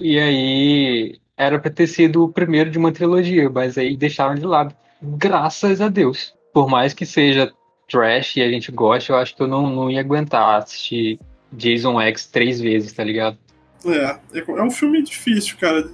[0.01, 4.45] E aí era para ter sido o primeiro de uma trilogia, mas aí deixaram de
[4.45, 4.75] lado.
[5.01, 6.35] Graças a Deus.
[6.53, 7.53] Por mais que seja
[7.89, 11.19] trash e a gente goste, eu acho que eu não, não ia aguentar assistir
[11.53, 13.39] Jason X três vezes, tá ligado?
[13.85, 15.89] É, é um filme difícil, cara.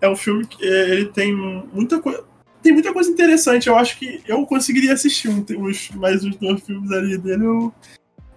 [0.00, 2.24] É um filme que é, ele tem muita coisa
[2.62, 3.68] tem muita coisa interessante.
[3.68, 7.44] Eu acho que eu conseguiria assistir um, os, mais os dois filmes ali dele.
[7.44, 7.74] Eu,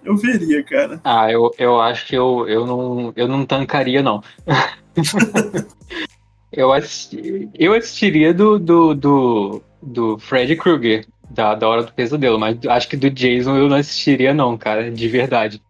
[0.03, 0.99] eu veria, cara.
[1.03, 4.23] Ah, eu, eu acho que eu, eu, não, eu não tancaria, não.
[6.51, 12.39] eu, assisti, eu assistiria do, do, do, do Freddy Krueger, da, da Hora do Pesadelo,
[12.39, 15.61] mas acho que do Jason eu não assistiria, não, cara, de verdade.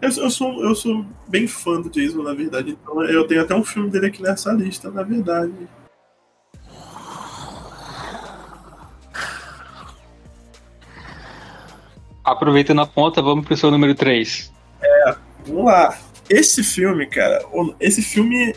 [0.00, 2.70] Eu, eu, sou, eu sou bem fã do Jason, na verdade.
[2.72, 5.52] Então eu tenho até um filme dele aqui nessa lista, na verdade.
[12.24, 14.52] Aproveitando a ponta, vamos pro seu número 3.
[14.82, 15.14] É,
[15.46, 15.96] vamos lá.
[16.28, 17.40] Esse filme, cara,
[17.78, 18.54] esse filme,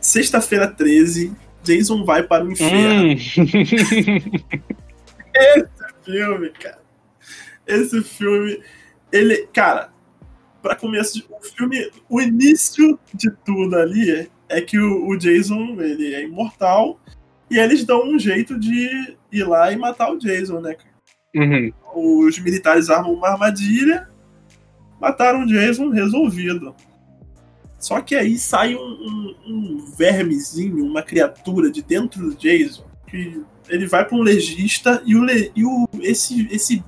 [0.00, 3.04] sexta-feira 13, Jason vai para o inferno.
[3.04, 3.16] Hum.
[5.34, 6.82] esse filme, cara.
[7.66, 8.62] Esse filme,
[9.10, 9.90] ele, cara,
[10.62, 16.14] para começo, o filme, o início de tudo ali é que o, o Jason, ele
[16.14, 17.00] é imortal
[17.50, 20.94] e eles dão um jeito de ir lá e matar o Jason, né, cara?
[21.36, 21.72] Uhum.
[21.94, 24.08] Os militares armam uma armadilha,
[25.00, 26.74] mataram o Jason, resolvido.
[27.78, 33.44] Só que aí sai um, um, um vermezinho, uma criatura de dentro do Jason, que
[33.68, 36.84] ele vai para um legista e, o, le, e o, esse, esse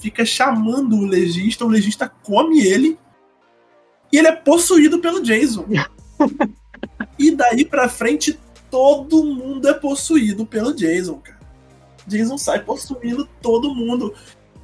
[0.00, 2.98] fica chamando o legista, o legista come ele
[4.12, 5.66] e ele é possuído pelo Jason.
[7.18, 8.38] e daí pra frente
[8.70, 11.38] todo mundo é possuído pelo Jason, cara.
[12.06, 14.14] Jason sai possuindo todo mundo.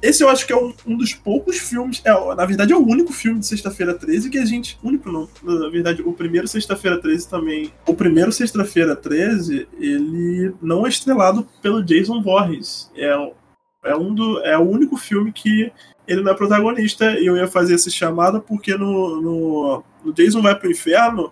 [0.05, 2.85] Esse eu acho que é um, um dos poucos filmes, é, na verdade é o
[2.85, 4.77] único filme de Sexta-feira 13 que a gente.
[4.83, 7.73] Único não, na verdade, o primeiro Sexta-feira 13 também.
[7.87, 12.91] O primeiro Sexta-feira 13, ele não é estrelado pelo Jason Voorhees.
[12.95, 13.15] É,
[13.85, 15.71] é, um do, é o único filme que
[16.07, 17.19] ele não é protagonista.
[17.19, 21.31] E eu ia fazer essa chamada porque no, no, no Jason Vai pro Inferno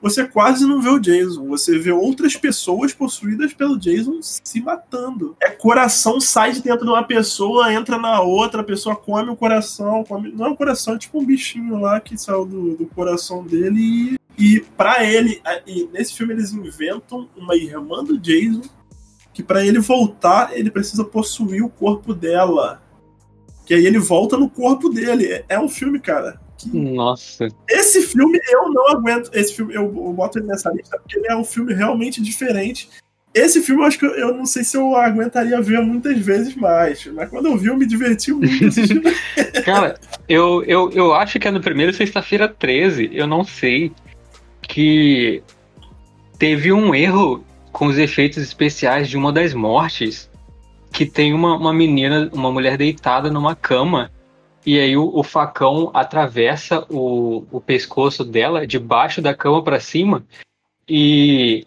[0.00, 1.46] você quase não vê o Jason.
[1.48, 5.36] Você vê outras pessoas possuídas pelo Jason se matando.
[5.40, 9.36] É coração sai de dentro de uma pessoa, entra na outra, a pessoa come o
[9.36, 10.04] coração.
[10.04, 10.32] Come...
[10.32, 13.80] Não é um coração, é tipo um bichinho lá que saiu do, do coração dele.
[13.80, 18.62] E, e para ele, e nesse filme eles inventam uma irmã do Jason
[19.34, 22.82] que para ele voltar, ele precisa possuir o corpo dela.
[23.64, 25.44] Que aí ele volta no corpo dele.
[25.48, 26.40] É um filme, cara
[26.72, 27.48] nossa.
[27.68, 29.30] Esse filme eu não aguento.
[29.32, 32.88] Esse filme eu, eu boto ele nessa lista porque ele é um filme realmente diferente.
[33.34, 36.56] Esse filme eu acho que eu, eu, não sei se eu aguentaria ver muitas vezes
[36.56, 39.02] mais, mas quando eu vi eu me diverti muito assistindo.
[39.64, 43.92] Cara, eu, eu, eu acho que é no primeiro sexta-feira 13, eu não sei,
[44.62, 45.42] que
[46.38, 50.28] teve um erro com os efeitos especiais de uma das mortes,
[50.92, 54.10] que tem uma, uma menina, uma mulher deitada numa cama
[54.68, 60.22] e aí o, o facão atravessa o, o pescoço dela debaixo da cama para cima
[60.86, 61.66] e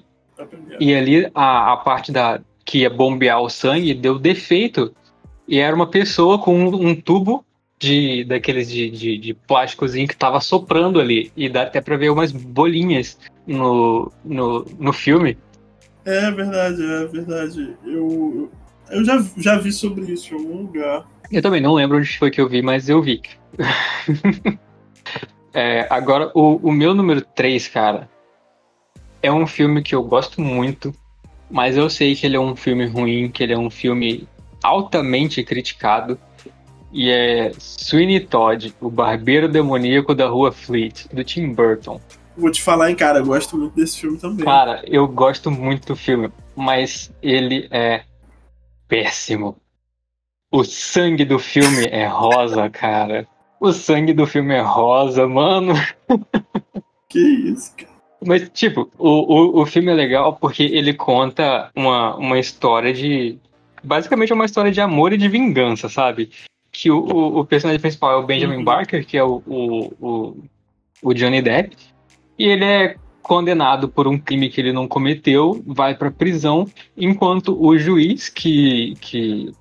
[0.80, 4.94] e ali a, a parte da que ia bombear o sangue deu defeito
[5.48, 7.44] e era uma pessoa com um, um tubo
[7.80, 11.32] de daqueles de, de, de plásticozinho que tava soprando ali.
[11.36, 15.36] E dá até pra ver umas bolinhas no, no, no filme.
[16.06, 17.76] É verdade, é verdade.
[17.84, 18.52] Eu,
[18.92, 21.08] eu já, já vi sobre isso em algum lugar.
[21.32, 23.22] Eu também não lembro onde foi que eu vi, mas eu vi.
[25.54, 28.10] é, agora, o, o meu número 3, cara,
[29.24, 30.94] é um filme que eu gosto muito,
[31.50, 34.28] mas eu sei que ele é um filme ruim, que ele é um filme
[34.64, 36.20] altamente criticado.
[36.94, 42.02] E é Sweeney Todd, o barbeiro demoníaco da rua Fleet, do Tim Burton.
[42.36, 44.44] Vou te falar, hein, cara, eu gosto muito desse filme também.
[44.44, 48.04] Cara, eu gosto muito do filme, mas ele é
[48.92, 49.56] péssimo.
[50.52, 53.26] O sangue do filme é rosa, cara.
[53.58, 55.74] O sangue do filme é rosa, mano.
[57.08, 57.92] Que isso, cara.
[58.26, 63.38] Mas, tipo, o, o, o filme é legal porque ele conta uma, uma história de.
[63.84, 66.32] Basicamente, é uma história de amor e de vingança, sabe?
[66.72, 68.64] Que o, o, o personagem principal é o Benjamin Uhum.
[68.64, 70.38] Barker, que é o, o, o,
[71.04, 71.76] o Johnny Depp.
[72.40, 77.58] E ele é condenado por um crime que ele não cometeu, vai pra prisão, enquanto
[77.62, 79.52] o juiz que, que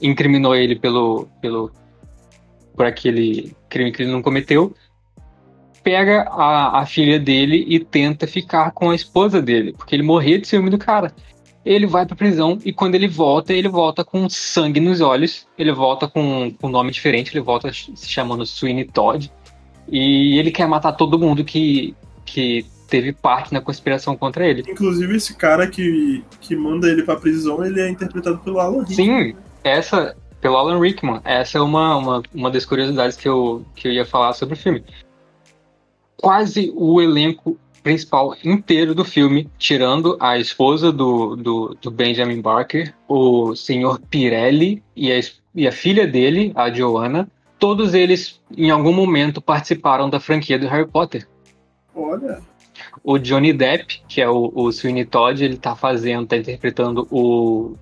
[0.00, 1.70] incriminou ele pelo, pelo
[2.74, 4.74] por aquele crime que ele não cometeu,
[5.82, 10.38] pega a, a filha dele e tenta ficar com a esposa dele, porque ele morria
[10.38, 11.12] de ciúme do cara.
[11.64, 15.72] Ele vai pra prisão e quando ele volta, ele volta com sangue nos olhos, ele
[15.72, 19.30] volta com, com um nome diferente, ele volta se chamando Sweeney Todd.
[19.88, 24.64] E ele quer matar todo mundo que, que teve parte na conspiração contra ele.
[24.68, 29.32] Inclusive, esse cara que, que manda ele pra prisão, ele é interpretado pelo Alan Rickman.
[29.32, 33.88] Sim, essa, pelo Alan Rickman, essa é uma, uma, uma das curiosidades que eu, que
[33.88, 34.84] eu ia falar sobre o filme.
[36.16, 42.94] Quase o elenco principal inteiro do filme, tirando a esposa do, do, do Benjamin Barker,
[43.06, 45.20] o senhor Pirelli e a,
[45.54, 50.66] e a filha dele, a Joanna, todos eles em algum momento participaram da franquia do
[50.66, 51.28] Harry Potter.
[51.94, 52.40] Olha,
[53.04, 57.76] O Johnny Depp, que é o, o Sweeney Todd, ele tá fazendo, tá interpretando o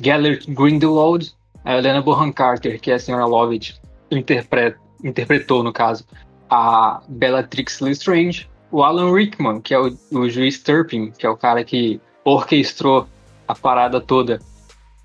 [0.00, 1.30] Gellert Grindelwald,
[1.62, 3.78] a Helena Bonham Carter, que é a senhora Lovett,
[4.10, 6.06] interpre- interpretou, no caso,
[6.48, 11.36] a Bellatrix Lestrange, o Alan Rickman, que é o, o juiz Turpin, que é o
[11.36, 13.06] cara que orquestrou
[13.46, 14.40] a parada toda,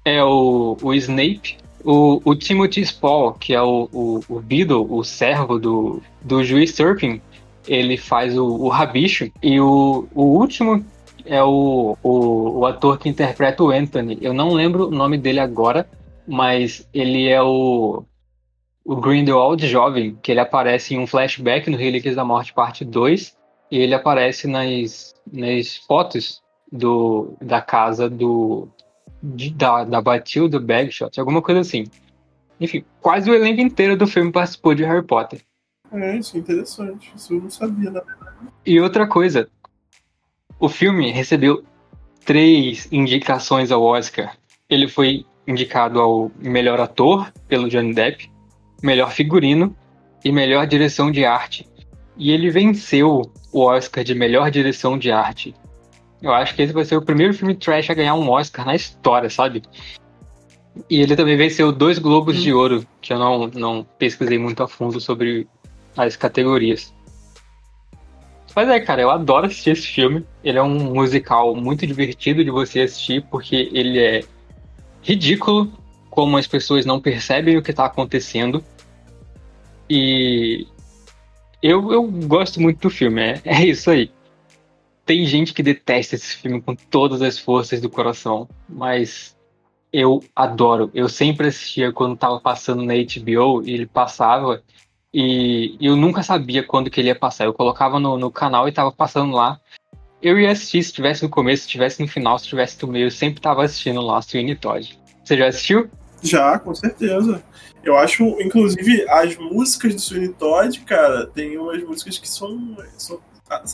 [0.06, 5.04] é o, o Snape, o, o Timothy Spall, que é o, o, o Beadle, o
[5.04, 7.22] servo do, do juiz Turpin,
[7.68, 10.84] ele faz o, o Rabicho, e o, o último
[11.26, 14.18] é o, o, o ator que interpreta o Anthony.
[14.22, 15.88] Eu não lembro o nome dele agora,
[16.28, 18.04] mas ele é o,
[18.84, 23.38] o Grindelwald jovem, que ele aparece em um flashback no Relíquias da Morte parte 2,
[23.70, 28.68] e ele aparece nas, nas fotos do, da casa do
[29.22, 31.86] de- da, da Batilda Bagshot, alguma coisa assim.
[32.60, 35.42] Enfim, quase o elenco inteiro do filme participou de Harry Potter.
[35.92, 37.12] É isso, é interessante.
[37.16, 38.02] Isso eu não sabia, né?
[38.66, 39.50] E outra coisa,
[40.60, 41.64] o filme recebeu
[42.26, 44.38] três indicações ao Oscar.
[44.70, 48.32] Ele foi indicado ao melhor ator pelo Johnny Depp,
[48.82, 49.76] melhor figurino
[50.24, 51.68] e melhor direção de arte.
[52.16, 55.54] E ele venceu o Oscar de melhor direção de arte.
[56.22, 58.76] Eu acho que esse vai ser o primeiro filme trash a ganhar um Oscar na
[58.76, 59.64] história, sabe?
[60.90, 64.68] E ele também venceu dois Globos de Ouro, que eu não, não pesquisei muito a
[64.68, 65.48] fundo sobre
[65.96, 66.94] as categorias.
[68.56, 70.26] Mas é, cara, eu adoro assistir esse filme.
[70.44, 74.24] Ele é um musical muito divertido de você assistir, porque ele é
[75.02, 75.72] ridículo,
[76.10, 78.64] como as pessoas não percebem o que tá acontecendo.
[79.90, 80.68] E
[81.62, 84.12] eu, eu gosto muito do filme, é, é isso aí.
[85.06, 89.36] Tem gente que detesta esse filme com todas as forças do coração, mas
[89.92, 90.90] eu adoro.
[90.94, 94.64] Eu sempre assistia quando tava passando na HBO e ele passava
[95.14, 97.46] e eu nunca sabia quando que ele ia passar.
[97.46, 99.60] Eu colocava no, no canal e tava passando lá.
[100.22, 103.08] Eu ia assistir se tivesse no começo, se tivesse no final, se tivesse no meio.
[103.08, 104.98] Eu sempre tava assistindo lá, Sweeney Todd.
[105.24, 105.90] Você já assistiu?
[106.22, 107.44] Já, com certeza.
[107.84, 113.20] Eu acho, inclusive, as músicas do Sweeney Todd, cara, tem umas músicas que são, são,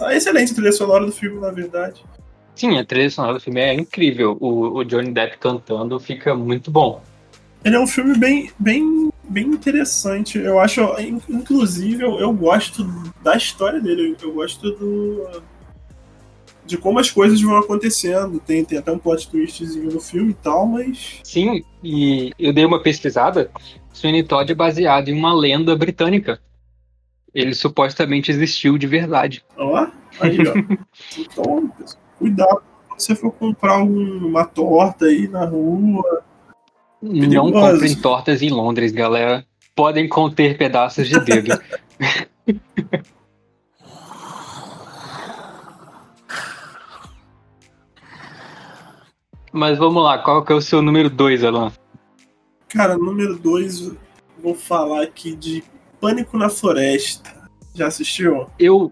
[0.10, 2.04] excelentes a trilha sonora do filme, na verdade.
[2.56, 4.38] Sim, a trilha sonora do filme é incrível.
[4.40, 7.02] O, o Johnny Depp cantando fica muito bom.
[7.66, 10.38] Ele é um filme bem, bem, bem interessante.
[10.38, 12.84] Eu acho, in- inclusive, eu, eu gosto
[13.22, 14.16] da história dele.
[14.22, 15.42] Eu, gosto do
[16.66, 18.40] de como as coisas vão acontecendo.
[18.40, 22.66] Tem, tem até um plot twistzinho no filme e tal, mas Sim, e eu dei
[22.66, 23.50] uma pesquisada.
[23.94, 26.40] Sweeney Todd é baseado em uma lenda britânica.
[27.34, 29.44] Ele supostamente existiu de verdade.
[29.58, 29.88] ó,
[30.20, 30.54] aí, ó.
[31.18, 31.72] Então,
[32.18, 36.24] cuidado quando você for comprar um- uma torta aí na rua.
[37.02, 39.46] Não comprem tortas em Londres, galera.
[39.76, 41.60] podem conter pedaços de dedo.
[49.52, 51.72] Mas vamos lá, qual que é o seu número 2, Alan?
[52.70, 53.92] Cara, número 2,
[54.42, 55.64] vou falar aqui de
[56.00, 57.36] Pânico na Floresta.
[57.74, 58.48] Já assistiu?
[58.60, 58.92] Eu.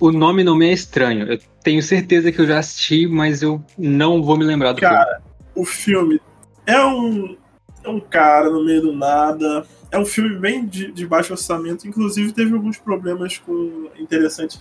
[0.00, 1.26] O nome não me é estranho.
[1.32, 5.22] Eu tenho certeza que eu já assisti, mas eu não vou me lembrar do Cara,
[5.22, 5.54] filme.
[5.54, 6.20] o filme
[6.66, 7.36] é um,
[7.82, 9.66] é um cara no meio do nada.
[9.90, 11.86] É um filme bem de, de baixo orçamento.
[11.86, 14.60] Inclusive, teve alguns problemas com interessantes.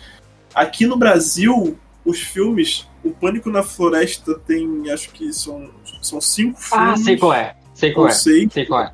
[0.54, 5.70] Aqui no Brasil, os filmes, o Pânico na Floresta tem, acho que são,
[6.02, 7.00] são cinco filmes.
[7.02, 7.56] Ah, sei qual é.
[7.74, 8.12] Sei qual é.
[8.12, 8.50] Sei.
[8.50, 8.94] sei qual é.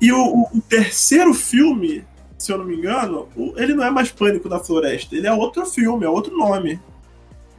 [0.00, 2.04] E o, o, terceiro filme,
[2.38, 5.14] se eu não me engano, ele não é mais Pânico na Floresta.
[5.14, 6.80] Ele é outro filme, é outro nome.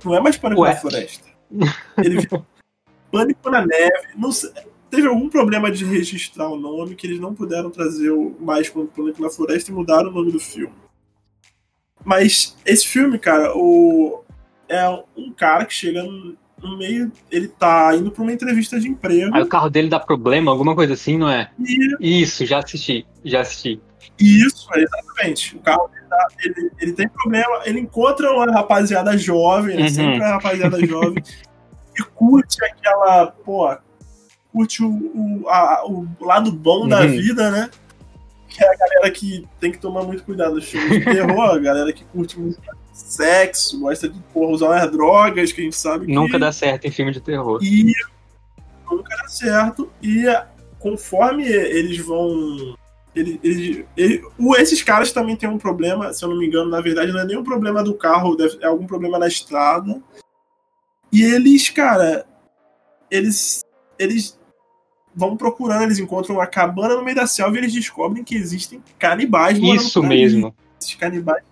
[0.03, 0.69] Não é mais Pânico Ué.
[0.69, 1.27] na Floresta.
[1.97, 2.25] Ele
[3.11, 4.09] Pânico na Neve.
[4.15, 4.51] Não sei,
[4.89, 8.87] teve algum problema de registrar o nome que eles não puderam trazer o mais como
[8.87, 10.73] Pânico na Floresta e mudaram o nome do filme.
[12.03, 14.23] Mas esse filme, cara, o,
[14.67, 14.87] é
[15.17, 19.35] um cara que chega no meio, ele tá indo pra uma entrevista de emprego.
[19.35, 21.49] Aí o carro dele dá problema, alguma coisa assim, não é?
[21.59, 22.21] E...
[22.21, 23.81] Isso, já assisti, já assisti.
[24.19, 25.55] Isso, exatamente.
[25.55, 29.83] O carro dele, tá, ele, ele tem problema, ele encontra uma rapaziada jovem, né?
[29.83, 29.89] Uhum.
[29.89, 31.23] Sempre a rapaziada jovem,
[32.03, 33.75] curte aquela, pô,
[34.51, 36.87] curte o, o, a, o lado bom uhum.
[36.87, 37.69] da vida, né?
[38.47, 41.59] Que é a galera que tem que tomar muito cuidado nos filmes de terror, a
[41.59, 42.59] galera que curte muito
[42.91, 46.11] sexo, gosta de porra, usar umas drogas, que a gente sabe que...
[46.11, 47.59] Nunca dá certo em filme de terror.
[47.63, 47.93] E
[48.89, 49.91] nunca dá certo.
[50.01, 50.25] E
[50.79, 52.75] conforme eles vão.
[53.15, 54.23] Ele, ele, ele,
[54.57, 57.25] esses caras também têm um problema, se eu não me engano, na verdade, não é
[57.25, 60.01] nem um problema do carro, é algum problema na estrada.
[61.11, 62.25] E eles, cara,
[63.09, 63.63] eles.
[63.97, 64.39] Eles
[65.13, 68.81] vão procurando, eles encontram uma cabana no meio da selva e eles descobrem que existem
[68.97, 69.57] canibais.
[69.57, 70.55] Isso mesmo.
[70.79, 71.43] Esses canibais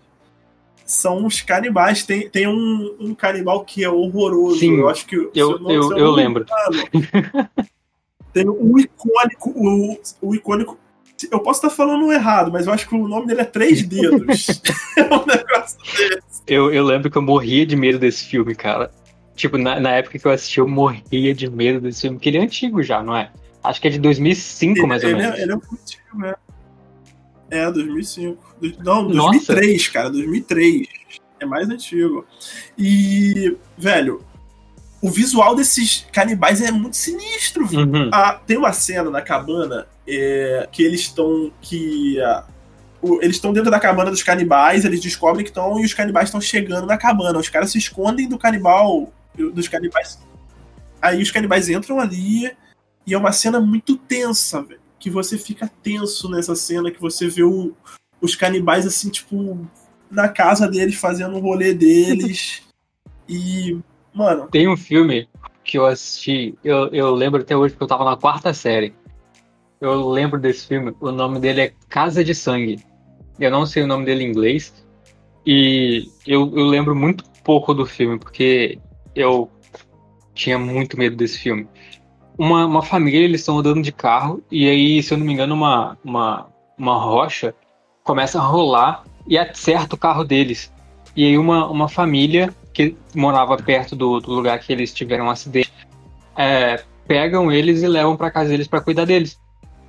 [0.86, 2.04] são os canibais.
[2.04, 4.60] Tem, tem um, um canibal que é horroroso.
[4.60, 6.46] Sim, eu acho que eu, eu, eu, eu lembro.
[8.34, 10.80] tem um icônico, o, o icônico.
[11.32, 14.48] Eu posso estar falando errado, mas eu acho que o nome dele é Três Dedos.
[14.96, 16.42] é um negócio desse.
[16.48, 18.92] Eu, eu lembro que eu morria de medo desse filme, cara.
[19.38, 22.40] Tipo, na, na época que eu assisti, eu morria de medo desse filme, porque ele
[22.40, 23.32] é antigo já, não é?
[23.64, 25.40] Acho que é de 2005, ele, mais ou ele é, menos.
[25.40, 26.36] É, ele é um antigo, né?
[27.52, 28.56] É, 2005.
[28.84, 29.92] Não, 2003, Nossa.
[29.92, 30.88] cara, 2003.
[31.40, 32.26] É mais antigo.
[32.76, 34.26] E, velho,
[35.00, 37.64] o visual desses canibais é muito sinistro.
[37.72, 38.10] Uhum.
[38.12, 41.52] Ah, tem uma cena na cabana é, que eles estão.
[41.62, 42.44] que ah,
[43.02, 46.30] o, Eles estão dentro da cabana dos canibais, eles descobrem que estão e os canibais
[46.30, 47.38] estão chegando na cabana.
[47.38, 50.20] Os caras se escondem do canibal, dos canibais.
[51.02, 52.52] Aí os canibais entram ali
[53.06, 57.28] e é uma cena muito tensa, velho que você fica tenso nessa cena, que você
[57.28, 57.74] vê o,
[58.22, 59.68] os canibais assim, tipo,
[60.10, 62.64] na casa deles, fazendo o rolê deles.
[63.30, 63.80] e,
[64.14, 64.48] mano.
[64.50, 65.30] Tem um filme
[65.64, 68.94] que eu assisti, eu, eu lembro até hoje que eu tava na quarta série.
[69.80, 72.84] Eu lembro desse filme, o nome dele é Casa de Sangue.
[73.40, 74.74] Eu não sei o nome dele em inglês.
[75.46, 78.80] E eu, eu lembro muito pouco do filme, porque
[79.20, 79.50] eu
[80.34, 81.68] tinha muito medo desse filme
[82.38, 85.56] uma, uma família, eles estão andando de carro, e aí, se eu não me engano,
[85.56, 86.48] uma, uma,
[86.78, 87.56] uma rocha
[88.04, 90.72] começa a rolar e acerta o carro deles.
[91.16, 95.30] E aí uma, uma família que morava perto do, do lugar que eles tiveram um
[95.30, 95.74] acidente,
[96.38, 99.40] é, pegam eles e levam para casa deles para cuidar deles.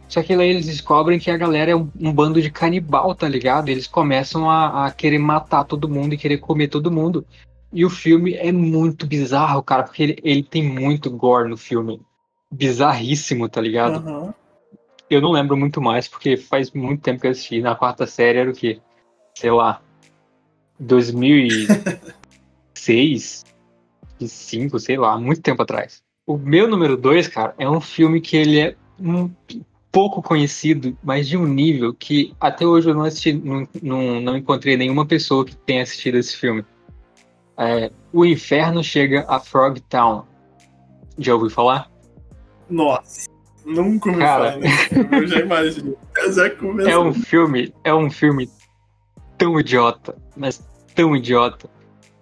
[0.09, 3.29] Só que aí eles descobrem que a galera é um, um bando de canibal, tá
[3.29, 3.69] ligado?
[3.69, 7.27] Eles começam a, a, querer matar todo mundo e querer comer todo mundo.
[7.73, 12.01] E o filme é muito bizarro, cara, porque ele, ele tem muito gore no filme
[12.51, 14.07] bizarríssimo, tá ligado?
[14.07, 14.33] Uhum.
[15.11, 17.61] Eu não lembro muito mais, porque faz muito tempo que eu assisti.
[17.61, 18.81] Na quarta série era o quê?
[19.35, 19.83] Sei lá.
[20.79, 23.45] 2006?
[24.19, 26.03] 2005, sei lá, muito tempo atrás.
[26.27, 29.31] O meu número 2, cara, é um filme que ele é um
[29.91, 34.37] pouco conhecido, mas de um nível que até hoje eu não assisti, não, não, não
[34.37, 36.65] encontrei nenhuma pessoa que tenha assistido esse filme.
[37.59, 40.25] É, o Inferno Chega a Frog Town.
[41.19, 41.91] Já ouviu falar?
[42.71, 43.29] Nossa,
[43.67, 44.59] nunca me Cara,
[45.13, 45.97] eu já imagino.
[46.85, 48.49] Já é um filme, é um filme
[49.37, 51.69] tão idiota, mas tão idiota.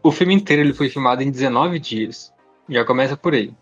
[0.03, 2.33] O filme inteiro ele foi filmado em 19 dias.
[2.69, 3.53] Já começa por aí.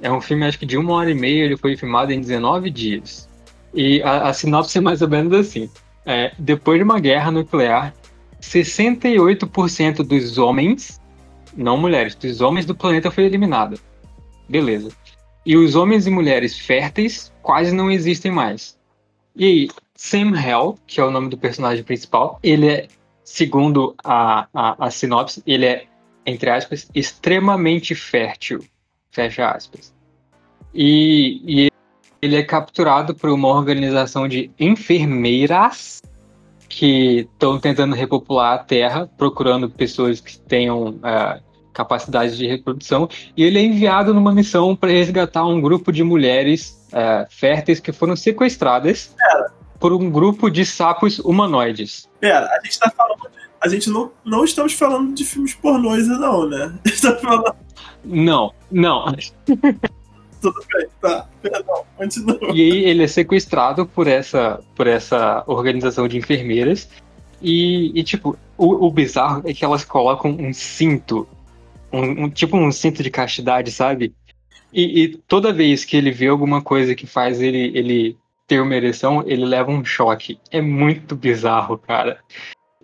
[0.00, 2.70] É um filme, acho que de uma hora e meia, ele foi filmado em 19
[2.70, 3.28] dias.
[3.74, 5.70] E a, a sinopse é mais ou menos assim.
[6.04, 7.94] É, depois de uma guerra nuclear,
[8.42, 11.00] 68% dos homens,
[11.56, 13.80] não mulheres, dos homens do planeta foi eliminado.
[14.48, 14.90] Beleza.
[15.46, 18.78] E os homens e mulheres férteis quase não existem mais.
[19.34, 22.88] E aí, Sam Hell, que é o nome do personagem principal, ele é,
[23.24, 25.86] segundo a, a, a sinopse, ele é,
[26.26, 28.64] entre aspas, extremamente fértil.
[29.10, 29.94] Fecha aspas.
[30.74, 31.68] E, e
[32.20, 36.02] ele é capturado por uma organização de enfermeiras
[36.72, 43.44] que estão tentando repopular a Terra, procurando pessoas que tenham uh, capacidade de reprodução, e
[43.44, 48.16] ele é enviado numa missão para resgatar um grupo de mulheres uh, férteis que foram
[48.16, 49.52] sequestradas Pera.
[49.78, 52.08] por um grupo de sapos humanoides.
[52.18, 53.20] Pera, a gente tá falando.
[53.20, 56.74] De, a gente não, não estamos falando de filmes pornôs, não, né?
[56.86, 57.54] A gente tá falando.
[58.02, 59.14] Não, não.
[60.42, 61.28] Tudo bem, tá.
[61.40, 61.84] Perdão.
[62.52, 66.88] E aí ele é sequestrado por essa, por essa organização de enfermeiras.
[67.40, 71.28] E, e tipo, o, o, bizarro é que elas colocam um cinto.
[71.92, 74.12] Um, um tipo um cinto de castidade, sabe?
[74.72, 78.16] E, e, toda vez que ele vê alguma coisa que faz ele, ele
[78.46, 80.40] ter uma ereção, ele leva um choque.
[80.50, 82.18] É muito bizarro, cara.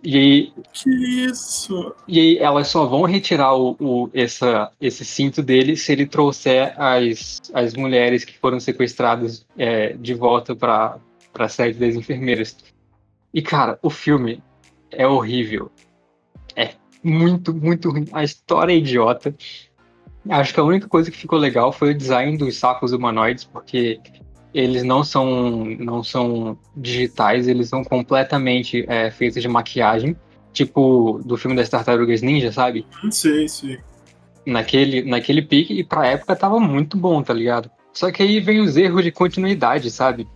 [0.01, 0.89] E aí, que
[1.25, 1.93] isso?
[2.07, 6.73] E aí elas só vão retirar o, o, essa, esse cinto dele se ele trouxer
[6.79, 10.99] as, as mulheres que foram sequestradas é, de volta para
[11.33, 12.55] a sede das enfermeiras.
[13.33, 14.41] E cara, o filme
[14.89, 15.69] é horrível.
[16.55, 16.71] É
[17.03, 18.05] muito, muito ruim.
[18.13, 19.35] A história é idiota.
[20.29, 23.99] Acho que a única coisa que ficou legal foi o design dos sacos humanoides, porque
[24.53, 30.15] eles não são, não são digitais, eles são completamente é, feitos de maquiagem,
[30.51, 32.85] tipo do filme das Tartarugas Ninja, sabe?
[33.11, 33.77] Sim, sim.
[34.45, 37.69] Naquele, naquele pique, e pra época tava muito bom, tá ligado?
[37.93, 40.27] Só que aí vem os erros de continuidade, sabe?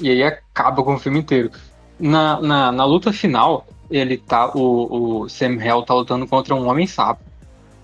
[0.00, 1.50] E aí acaba com o filme inteiro.
[1.98, 4.50] Na, na, na luta final, ele tá.
[4.54, 7.22] O, o Sam Hell tá lutando contra um homem sapo.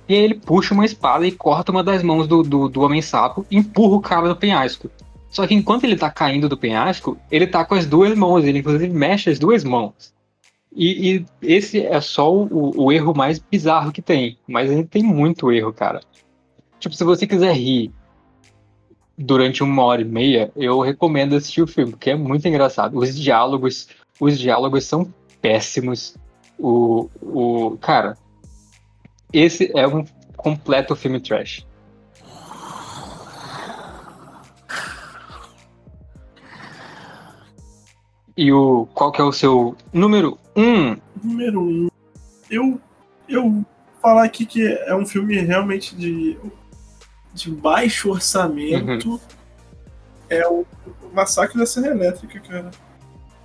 [0.08, 3.00] E aí ele puxa uma espada e corta uma das mãos do, do, do homem
[3.00, 4.90] sapo e empurra o cara do penhasco.
[5.32, 8.58] Só que enquanto ele tá caindo do penhasco, ele tá com as duas mãos, ele
[8.58, 10.12] inclusive mexe as duas mãos.
[10.74, 14.38] E, e esse é só o, o, erro mais bizarro que tem.
[14.46, 16.00] Mas a gente tem muito erro, cara.
[16.78, 17.90] Tipo, se você quiser rir
[19.16, 22.98] durante uma hora e meia, eu recomendo assistir o filme, porque é muito engraçado.
[22.98, 23.88] Os diálogos,
[24.20, 26.14] os diálogos são péssimos.
[26.58, 28.18] O, o cara,
[29.32, 30.04] esse é um
[30.36, 31.66] completo filme trash.
[38.36, 40.96] E o qual que é o seu número um?
[41.22, 41.88] Número um.
[42.50, 42.80] Eu
[43.28, 43.64] eu
[44.00, 46.38] falar aqui que é um filme realmente de
[47.34, 49.10] de baixo orçamento.
[49.10, 49.20] Uhum.
[50.28, 50.64] É o
[51.12, 52.70] Massacre da Serra Elétrica, cara.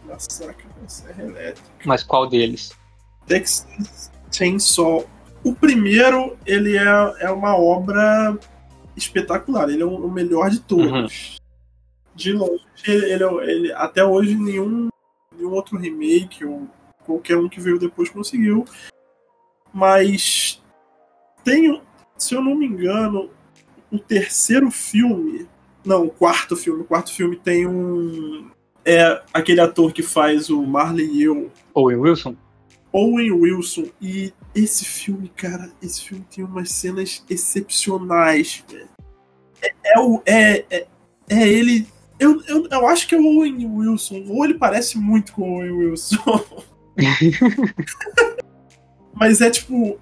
[0.06, 1.70] Massacre da Serra Elétrica.
[1.86, 2.72] Mas qual deles?
[3.26, 5.06] Texas Chainsaw.
[5.44, 8.38] O primeiro, ele é, é uma obra
[8.96, 9.70] espetacular.
[9.70, 11.40] Ele é o melhor de todos.
[11.40, 11.47] Uhum
[12.18, 14.90] de longe, ele, ele, até hoje nenhum,
[15.36, 16.68] nenhum outro remake ou
[17.06, 18.66] qualquer um que veio depois conseguiu.
[19.72, 20.62] Mas
[21.44, 21.82] tem,
[22.18, 23.30] se eu não me engano,
[23.92, 25.48] o terceiro filme,
[25.86, 28.50] não, o quarto filme, o quarto filme tem um
[28.88, 31.52] é aquele ator que faz o Marley e eu.
[31.74, 32.38] Owen Wilson?
[32.94, 33.90] Owen Wilson.
[34.02, 38.64] E esse filme, cara, esse filme tem umas cenas excepcionais.
[39.62, 40.88] É, é, o, é, é,
[41.30, 41.86] é ele
[42.20, 44.24] eu, eu, eu acho que é o Owen Wilson.
[44.28, 46.44] Ou ele parece muito com o Owen Wilson.
[49.14, 50.00] Mas é tipo.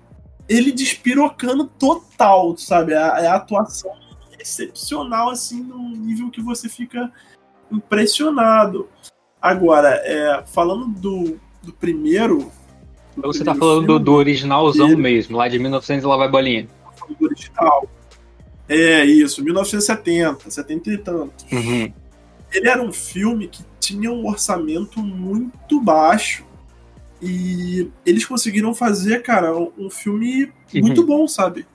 [0.48, 2.94] Ele despirocando total, sabe?
[2.94, 3.92] É a, a atuação
[4.40, 7.12] excepcional, assim, num nível que você fica
[7.72, 8.88] impressionado.
[9.42, 12.52] Agora, é, falando do, do primeiro.
[13.18, 16.68] Do você tá falando do, do originalzão dele, mesmo, lá de 1900 lá vai bolinha.
[17.20, 17.90] Do original.
[18.70, 21.46] É, isso, 1970, 70 e tantos.
[21.52, 21.92] Uhum
[22.56, 26.46] ele era um filme que tinha um orçamento muito baixo.
[27.22, 30.82] E eles conseguiram fazer, cara, um filme uhum.
[30.82, 31.66] muito bom, sabe?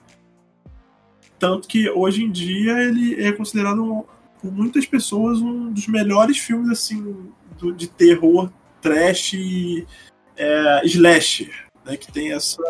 [1.39, 4.05] Tanto que hoje em dia ele é considerado
[4.39, 9.85] por muitas pessoas um dos melhores filmes assim do, de terror, trash e
[10.37, 11.97] é, slasher, né?
[11.97, 12.61] Que tem essa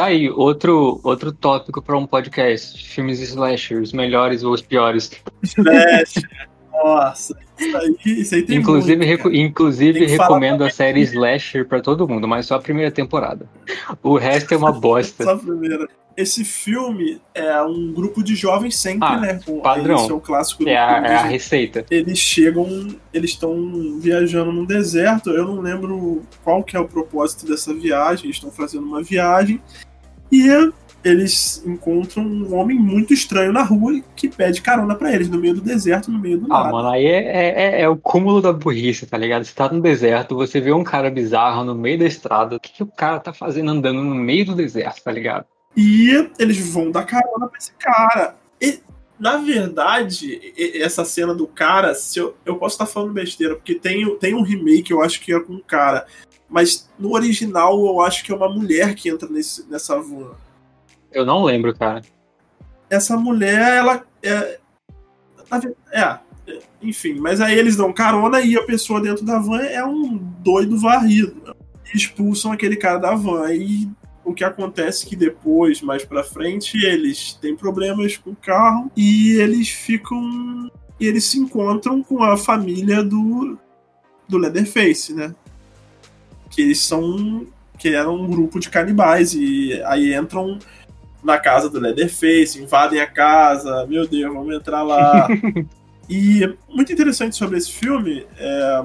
[0.00, 2.88] Tá aí, outro, outro tópico para um podcast.
[2.88, 5.10] Filmes slasher, os melhores ou os piores.
[5.42, 6.48] Slasher.
[6.72, 11.82] Nossa, isso aí, isso aí tem Inclusive, muito, reco inclusive recomendo a série Slasher para
[11.82, 13.46] todo mundo, mas só a primeira temporada.
[14.02, 15.20] O resto é uma bosta.
[15.22, 15.86] só a primeira.
[16.16, 19.40] Esse filme é um grupo de jovens sempre, ah, né?
[19.44, 19.96] Com, padrão.
[19.96, 21.84] Esse é o clássico é a, é a receita.
[21.90, 23.54] Eles chegam, eles estão
[24.00, 25.28] viajando no deserto.
[25.28, 28.24] Eu não lembro qual que é o propósito dessa viagem.
[28.24, 29.60] Eles estão fazendo uma viagem
[30.30, 30.72] e
[31.02, 35.54] eles encontram um homem muito estranho na rua que pede carona para eles, no meio
[35.54, 36.72] do deserto, no meio do Ah, nada.
[36.72, 39.44] mano, aí é, é, é o cúmulo da burrice, tá ligado?
[39.44, 42.72] Você tá no deserto, você vê um cara bizarro no meio da estrada, o que,
[42.72, 45.46] que o cara tá fazendo andando no meio do deserto, tá ligado?
[45.76, 48.36] E eles vão dar carona pra esse cara.
[48.60, 48.80] E,
[49.18, 54.16] na verdade, essa cena do cara, se eu, eu posso estar falando besteira, porque tem,
[54.18, 56.06] tem um remake, eu acho que é com um cara.
[56.50, 60.32] Mas no original, eu acho que é uma mulher que entra nesse, nessa van.
[61.12, 62.02] Eu não lembro, cara.
[62.90, 64.04] Essa mulher, ela.
[64.22, 64.58] É,
[65.92, 66.18] é,
[66.82, 70.76] enfim, mas aí eles dão carona e a pessoa dentro da van é um doido
[70.76, 71.54] varrido.
[71.94, 73.52] Expulsam aquele cara da van.
[73.52, 73.88] E
[74.24, 78.90] o que acontece é que depois, mais pra frente, eles têm problemas com o carro
[78.96, 80.70] e eles ficam.
[80.98, 83.56] E eles se encontram com a família do,
[84.28, 85.34] do Leatherface, né?
[86.60, 87.46] Que eles são.
[87.78, 89.32] Que eram um grupo de canibais.
[89.32, 90.58] E aí entram
[91.22, 95.28] na casa do Leatherface, invadem a casa, meu Deus, vamos entrar lá.
[96.08, 98.84] e muito interessante sobre esse filme, é,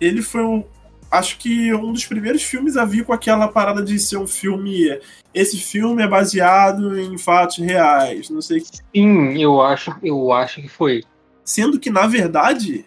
[0.00, 0.64] ele foi um,
[1.10, 4.98] acho que um dos primeiros filmes a vir com aquela parada de ser um filme,
[5.32, 8.60] esse filme é baseado em fatos reais, não sei,
[8.94, 11.04] Sim, eu acho, eu acho que foi.
[11.44, 12.84] sendo que na verdade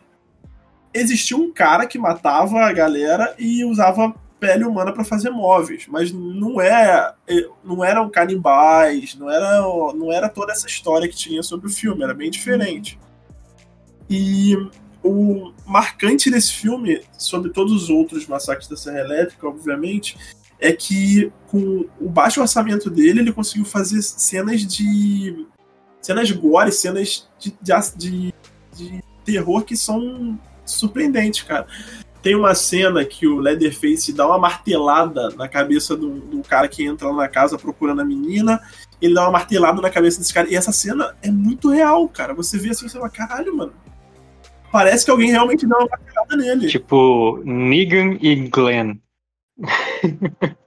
[0.96, 6.12] existia um cara que matava a galera e usava pele humana para fazer móveis, mas
[6.12, 7.14] não é,
[7.64, 9.62] não eram canibais, não era,
[9.94, 13.00] não era toda essa história que tinha sobre o filme, era bem diferente.
[14.10, 14.56] E
[15.04, 20.18] o marcante desse filme, sobre todos os outros massacres da Serra Elétrica, obviamente,
[20.60, 25.46] é que com o baixo orçamento dele, ele conseguiu fazer cenas de
[26.02, 28.34] cenas gore, cenas de, de, de,
[28.74, 31.68] de terror que são surpreendentes, cara.
[32.22, 36.84] Tem uma cena que o Leatherface dá uma martelada na cabeça do, do, cara que
[36.84, 38.60] entra lá na casa procurando a menina.
[39.00, 40.50] Ele dá uma martelada na cabeça desse cara.
[40.50, 42.34] E essa cena é muito real, cara.
[42.34, 43.74] Você vê assim, você fala, caralho, mano.
[44.72, 46.68] Parece que alguém realmente dá uma martelada nele.
[46.68, 48.96] Tipo, Negan e Glenn.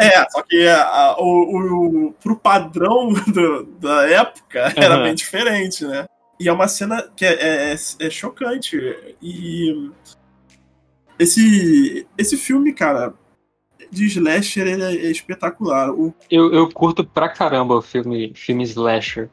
[0.00, 5.02] É, só que a, a, o, o, pro padrão do, da época era uhum.
[5.02, 6.06] bem diferente, né?
[6.40, 8.78] E é uma cena que é, é, é chocante.
[9.20, 9.90] E
[11.18, 13.12] esse, esse filme, cara,
[13.90, 15.90] de slasher, ele é, é espetacular.
[15.90, 16.14] O...
[16.30, 19.28] Eu, eu curto pra caramba o filme, filme slasher,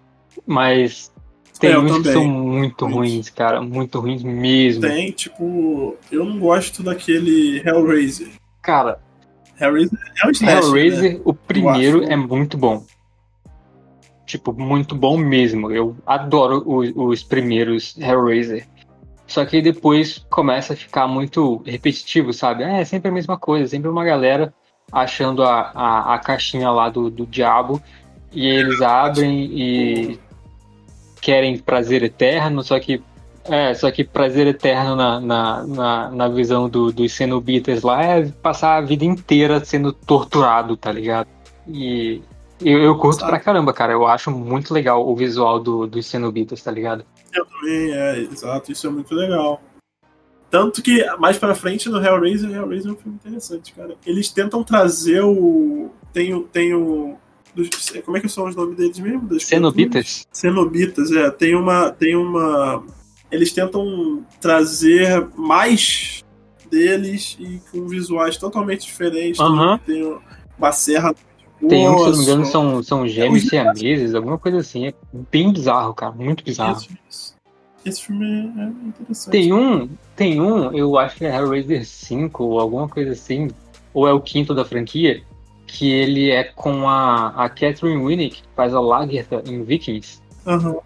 [0.47, 1.11] mas
[1.59, 4.81] tem É, uns que são muito ruins, cara, muito ruins mesmo.
[4.81, 8.29] Tem, tipo, eu não gosto daquele Hellraiser.
[8.61, 8.99] Cara,
[9.59, 10.67] Hellraiser é um slasher, né?
[10.67, 12.83] Hellraiser, o primeiro é muito bom.
[14.25, 15.71] Tipo, muito bom mesmo.
[15.71, 18.67] Eu adoro os, os primeiros Hellraiser.
[19.27, 22.63] Só que depois começa a ficar muito repetitivo, sabe?
[22.63, 24.53] É sempre a mesma coisa, sempre uma galera
[24.91, 27.81] achando a, a, a caixinha lá do, do diabo
[28.31, 30.19] e eles abrem e
[31.21, 33.01] querem prazer eterno, só que
[33.45, 38.25] é, só que prazer eterno na, na, na, na visão do, dos cenobitas lá é
[38.27, 41.27] passar a vida inteira sendo torturado, tá ligado?
[41.67, 42.21] E
[42.61, 43.31] eu, eu curto Sabe.
[43.31, 43.93] pra caramba, cara.
[43.93, 47.05] Eu acho muito legal o visual do, dos cenobitas, tá ligado?
[47.33, 49.61] Eu também, é, exato, isso é muito legal.
[50.49, 53.95] Tanto que mais pra frente no Hellraiser, Hellraiser é um filme interessante, cara.
[54.05, 55.89] Eles tentam trazer o.
[56.13, 56.43] Tem o.
[56.43, 57.17] Tem o
[57.53, 57.69] dos-
[58.05, 59.27] como é que são os nomes deles mesmo?
[59.27, 59.43] Das?
[59.43, 60.25] Cenobitas?
[60.31, 61.29] Cenobitas, é.
[61.31, 61.91] Tem uma.
[61.91, 62.83] Tem uma.
[63.31, 66.23] Eles tentam trazer mais
[66.69, 69.39] deles e com visuais totalmente diferentes.
[69.41, 69.77] Aham.
[69.85, 70.17] Tem
[70.57, 71.13] uma serra.
[71.67, 74.87] Tem um se não me engano, são, são gêmeos os siameses, alguma coisa assim.
[74.87, 74.93] É
[75.31, 76.11] bem bizarro, cara.
[76.11, 76.77] Muito bizarro.
[77.09, 77.33] Esse,
[77.85, 79.31] esse filme é interessante.
[79.31, 83.49] Tem um, tem um, eu acho que é Hellraiser 5 ou alguma coisa assim,
[83.93, 85.23] ou é o quinto da franquia,
[85.65, 90.21] que ele é com a, a Catherine Winnick, que faz a Lagertha em Vikings.
[90.45, 90.77] Aham.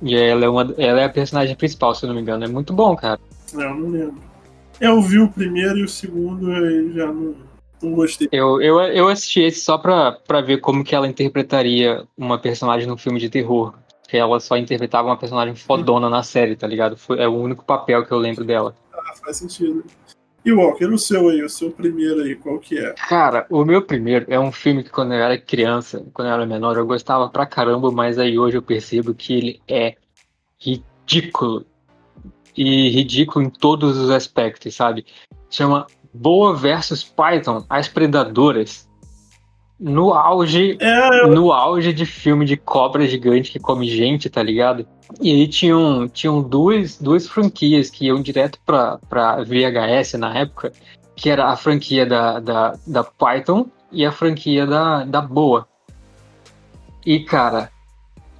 [0.00, 2.44] E ela é, uma, ela é a personagem principal, se eu não me engano.
[2.44, 3.18] É muito bom, cara.
[3.54, 4.28] É, eu não lembro.
[4.80, 7.34] Eu vi o primeiro e o segundo e já não,
[7.82, 8.28] não gostei.
[8.32, 12.86] Eu, eu, eu assisti esse só pra, pra ver como que ela interpretaria uma personagem
[12.88, 13.74] num filme de terror.
[14.08, 16.96] Que ela só interpretava uma personagem fodona na série, tá ligado?
[16.96, 18.74] Foi, é o único papel que eu lembro dela.
[18.92, 19.84] Ah, faz sentido.
[20.44, 22.94] E Walker, o seu aí, o seu primeiro aí, qual que é?
[22.94, 26.46] Cara, o meu primeiro é um filme que quando eu era criança, quando eu era
[26.46, 29.96] menor, eu gostava pra caramba, mas aí hoje eu percebo que ele é
[30.58, 31.66] ridículo.
[32.56, 35.04] E ridículo em todos os aspectos, sabe?
[35.50, 38.88] Chama Boa versus Python, As Predadoras.
[39.78, 44.84] No auge É, no auge de filme de cobra gigante que come gente, tá ligado?
[45.20, 50.72] E aí tinham, tinham duas, duas franquias que iam direto pra, pra VHS na época,
[51.14, 55.66] que era a franquia da, da, da Python e a franquia da, da Boa.
[57.06, 57.70] E, cara,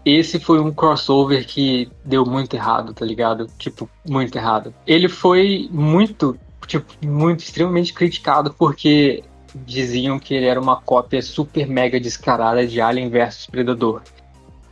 [0.04, 3.46] esse foi um crossover que deu muito errado, tá ligado?
[3.58, 4.74] Tipo, muito errado.
[4.86, 6.38] Ele foi muito,
[6.68, 12.80] tipo, muito extremamente criticado porque diziam que ele era uma cópia super mega descarada de
[12.80, 14.02] Alien vs Predador,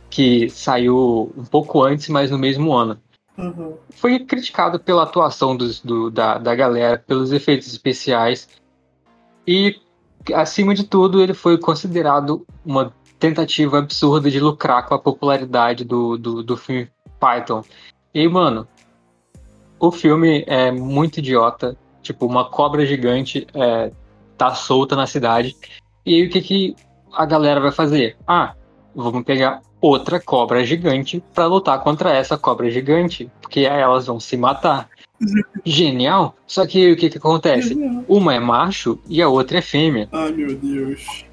[0.09, 2.97] que saiu um pouco antes, mas no mesmo ano.
[3.37, 3.75] Uhum.
[3.89, 8.47] Foi criticado pela atuação dos, do, da, da galera, pelos efeitos especiais
[9.47, 9.79] e,
[10.33, 16.17] acima de tudo, ele foi considerado uma tentativa absurda de lucrar com a popularidade do,
[16.17, 16.89] do, do filme
[17.19, 17.63] Python.
[18.13, 18.67] E, mano,
[19.79, 21.77] o filme é muito idiota.
[22.01, 23.91] Tipo, uma cobra gigante é,
[24.37, 25.55] tá solta na cidade.
[26.05, 26.75] E aí o que, que
[27.13, 28.15] a galera vai fazer?
[28.27, 28.53] Ah,
[28.95, 34.19] vamos pegar outra cobra gigante para lutar contra essa cobra gigante, porque aí elas vão
[34.19, 34.89] se matar.
[35.65, 36.35] Genial.
[36.45, 37.69] Só que o que, que acontece?
[37.69, 38.03] Genial.
[38.07, 40.07] Uma é macho e a outra é fêmea.
[40.11, 41.25] Ai, meu Deus.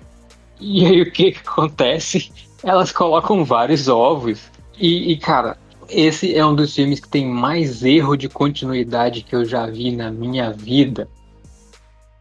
[0.60, 2.32] E aí o que, que acontece?
[2.62, 4.50] Elas colocam vários ovos.
[4.78, 5.56] E, e, cara,
[5.88, 9.94] esse é um dos filmes que tem mais erro de continuidade que eu já vi
[9.94, 11.08] na minha vida.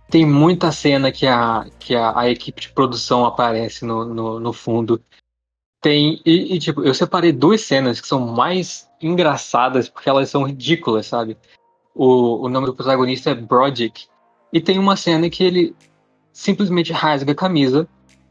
[0.09, 4.53] Tem muita cena que a, que a, a equipe de produção aparece no, no, no
[4.53, 5.01] fundo.
[5.81, 6.21] Tem.
[6.25, 11.07] E, e, tipo, eu separei duas cenas que são mais engraçadas porque elas são ridículas,
[11.07, 11.37] sabe?
[11.95, 14.05] O, o nome do protagonista é Broderick.
[14.51, 15.75] E tem uma cena que ele
[16.31, 17.87] simplesmente rasga a camisa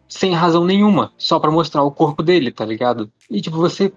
[0.09, 3.11] sem razão nenhuma, só para mostrar o corpo dele, tá ligado?
[3.30, 3.93] E tipo, você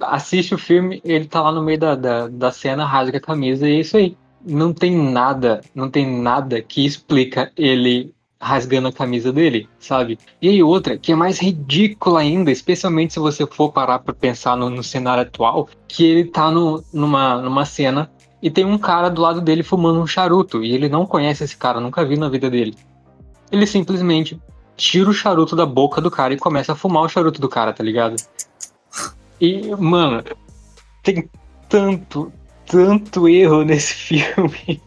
[0.00, 3.68] assiste o filme, ele tá lá no meio da, da, da cena, rasga a camisa
[3.68, 4.16] e é isso aí.
[4.44, 10.18] Não tem nada, não tem nada que explica ele rasgando a camisa dele, sabe?
[10.40, 14.56] E aí outra, que é mais ridícula ainda, especialmente se você for parar pra pensar
[14.56, 19.08] no, no cenário atual, que ele tá no, numa, numa cena e tem um cara
[19.08, 22.28] do lado dele fumando um charuto, e ele não conhece esse cara, nunca viu na
[22.28, 22.76] vida dele.
[23.50, 24.40] Ele simplesmente
[24.76, 27.72] tira o charuto da boca do cara e começa a fumar o charuto do cara,
[27.72, 28.14] tá ligado?
[29.40, 30.24] E, mano,
[31.02, 31.28] tem
[31.68, 32.32] tanto,
[32.66, 34.80] tanto erro nesse filme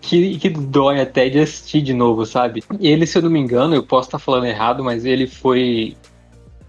[0.00, 2.62] que, que dói até de assistir de novo, sabe?
[2.80, 5.96] Ele, se eu não me engano, eu posso estar falando errado, mas ele foi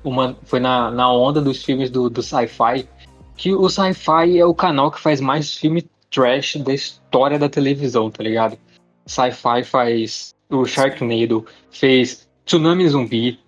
[0.03, 2.87] uma foi na, na onda dos filmes do, do sci-fi,
[3.35, 8.09] que o sci-fi é o canal que faz mais filme trash da história da televisão,
[8.09, 8.57] tá ligado?
[9.05, 13.39] Sci-fi faz o Sharknado, fez Tsunami Zumbi,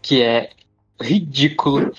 [0.00, 0.50] que é
[1.00, 1.92] ridículo.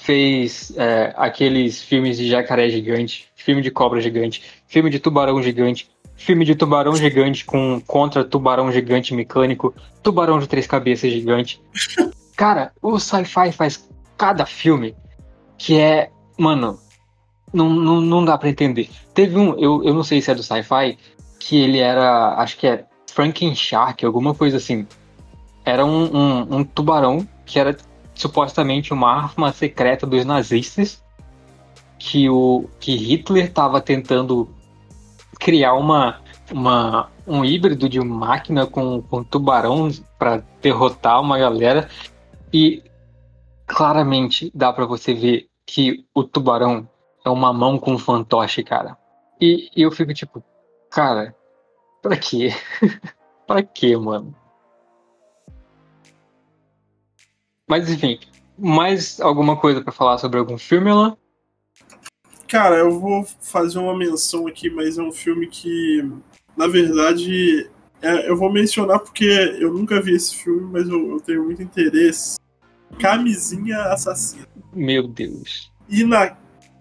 [0.00, 5.90] Fez é, aqueles filmes de jacaré gigante, filme de cobra gigante, filme de tubarão gigante,
[6.16, 11.60] filme de tubarão gigante com contra tubarão gigante mecânico, tubarão de três cabeças gigante.
[12.36, 13.86] Cara, o sci-fi faz
[14.16, 14.94] cada filme
[15.58, 16.78] que é, mano,
[17.52, 18.88] não, não, não dá para entender.
[19.12, 20.96] Teve um, eu, eu não sei se é do sci-fi,
[21.38, 24.86] que ele era, acho que é Franken Shark, alguma coisa assim.
[25.64, 27.76] Era um, um, um tubarão que era
[28.20, 31.02] supostamente uma arma secreta dos nazistas
[31.98, 34.48] que o que Hitler estava tentando
[35.38, 41.88] criar uma, uma um híbrido de máquina com, com tubarão para derrotar uma galera
[42.52, 42.82] e
[43.66, 46.88] claramente dá para você ver que o tubarão
[47.24, 48.96] é uma mão com fantoche, cara.
[49.40, 50.42] E, e eu fico tipo,
[50.90, 51.34] cara,
[52.02, 52.48] Pra quê?
[53.46, 54.34] pra quê, mano?
[57.70, 58.18] Mas enfim,
[58.58, 61.16] mais alguma coisa para falar sobre algum filme, Alan?
[62.48, 66.04] Cara, eu vou fazer uma menção aqui, mas é um filme que,
[66.56, 67.70] na verdade,
[68.02, 69.24] é, eu vou mencionar porque
[69.60, 72.40] eu nunca vi esse filme, mas eu, eu tenho muito interesse.
[72.98, 74.48] Camisinha Assassina.
[74.72, 75.70] Meu Deus.
[75.88, 76.36] E na,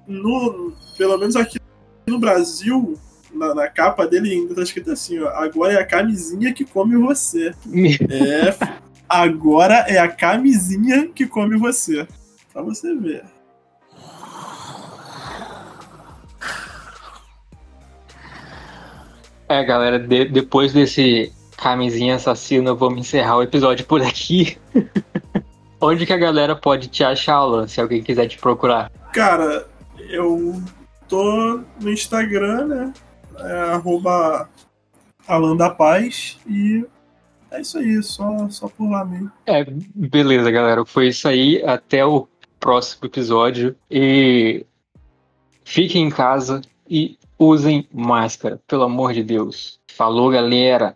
[0.07, 1.59] no, pelo menos aqui
[2.07, 2.97] no Brasil,
[3.31, 6.97] na, na, capa dele ainda tá escrito assim, ó, agora é a camisinha que come
[6.97, 7.53] você.
[8.09, 8.57] é,
[9.09, 12.07] agora é a camisinha que come você.
[12.53, 13.23] Pra você ver.
[19.47, 24.57] É, galera, de, depois desse camisinha assassina, vamos encerrar o episódio por aqui.
[25.81, 28.91] Onde que a galera pode te achar, Alan, se alguém quiser te procurar?
[29.13, 29.67] Cara,
[30.09, 30.61] eu
[31.07, 32.93] tô no Instagram, né?
[33.39, 34.49] é arroba
[35.27, 36.85] Alan da Paz e
[37.51, 39.31] é isso aí, só, só por lá mesmo.
[39.45, 40.85] É, beleza, galera.
[40.85, 41.63] Foi isso aí.
[41.63, 42.27] Até o
[42.59, 43.75] próximo episódio.
[43.89, 44.65] E
[45.63, 49.79] fiquem em casa e usem máscara, pelo amor de Deus.
[49.87, 50.95] Falou, galera.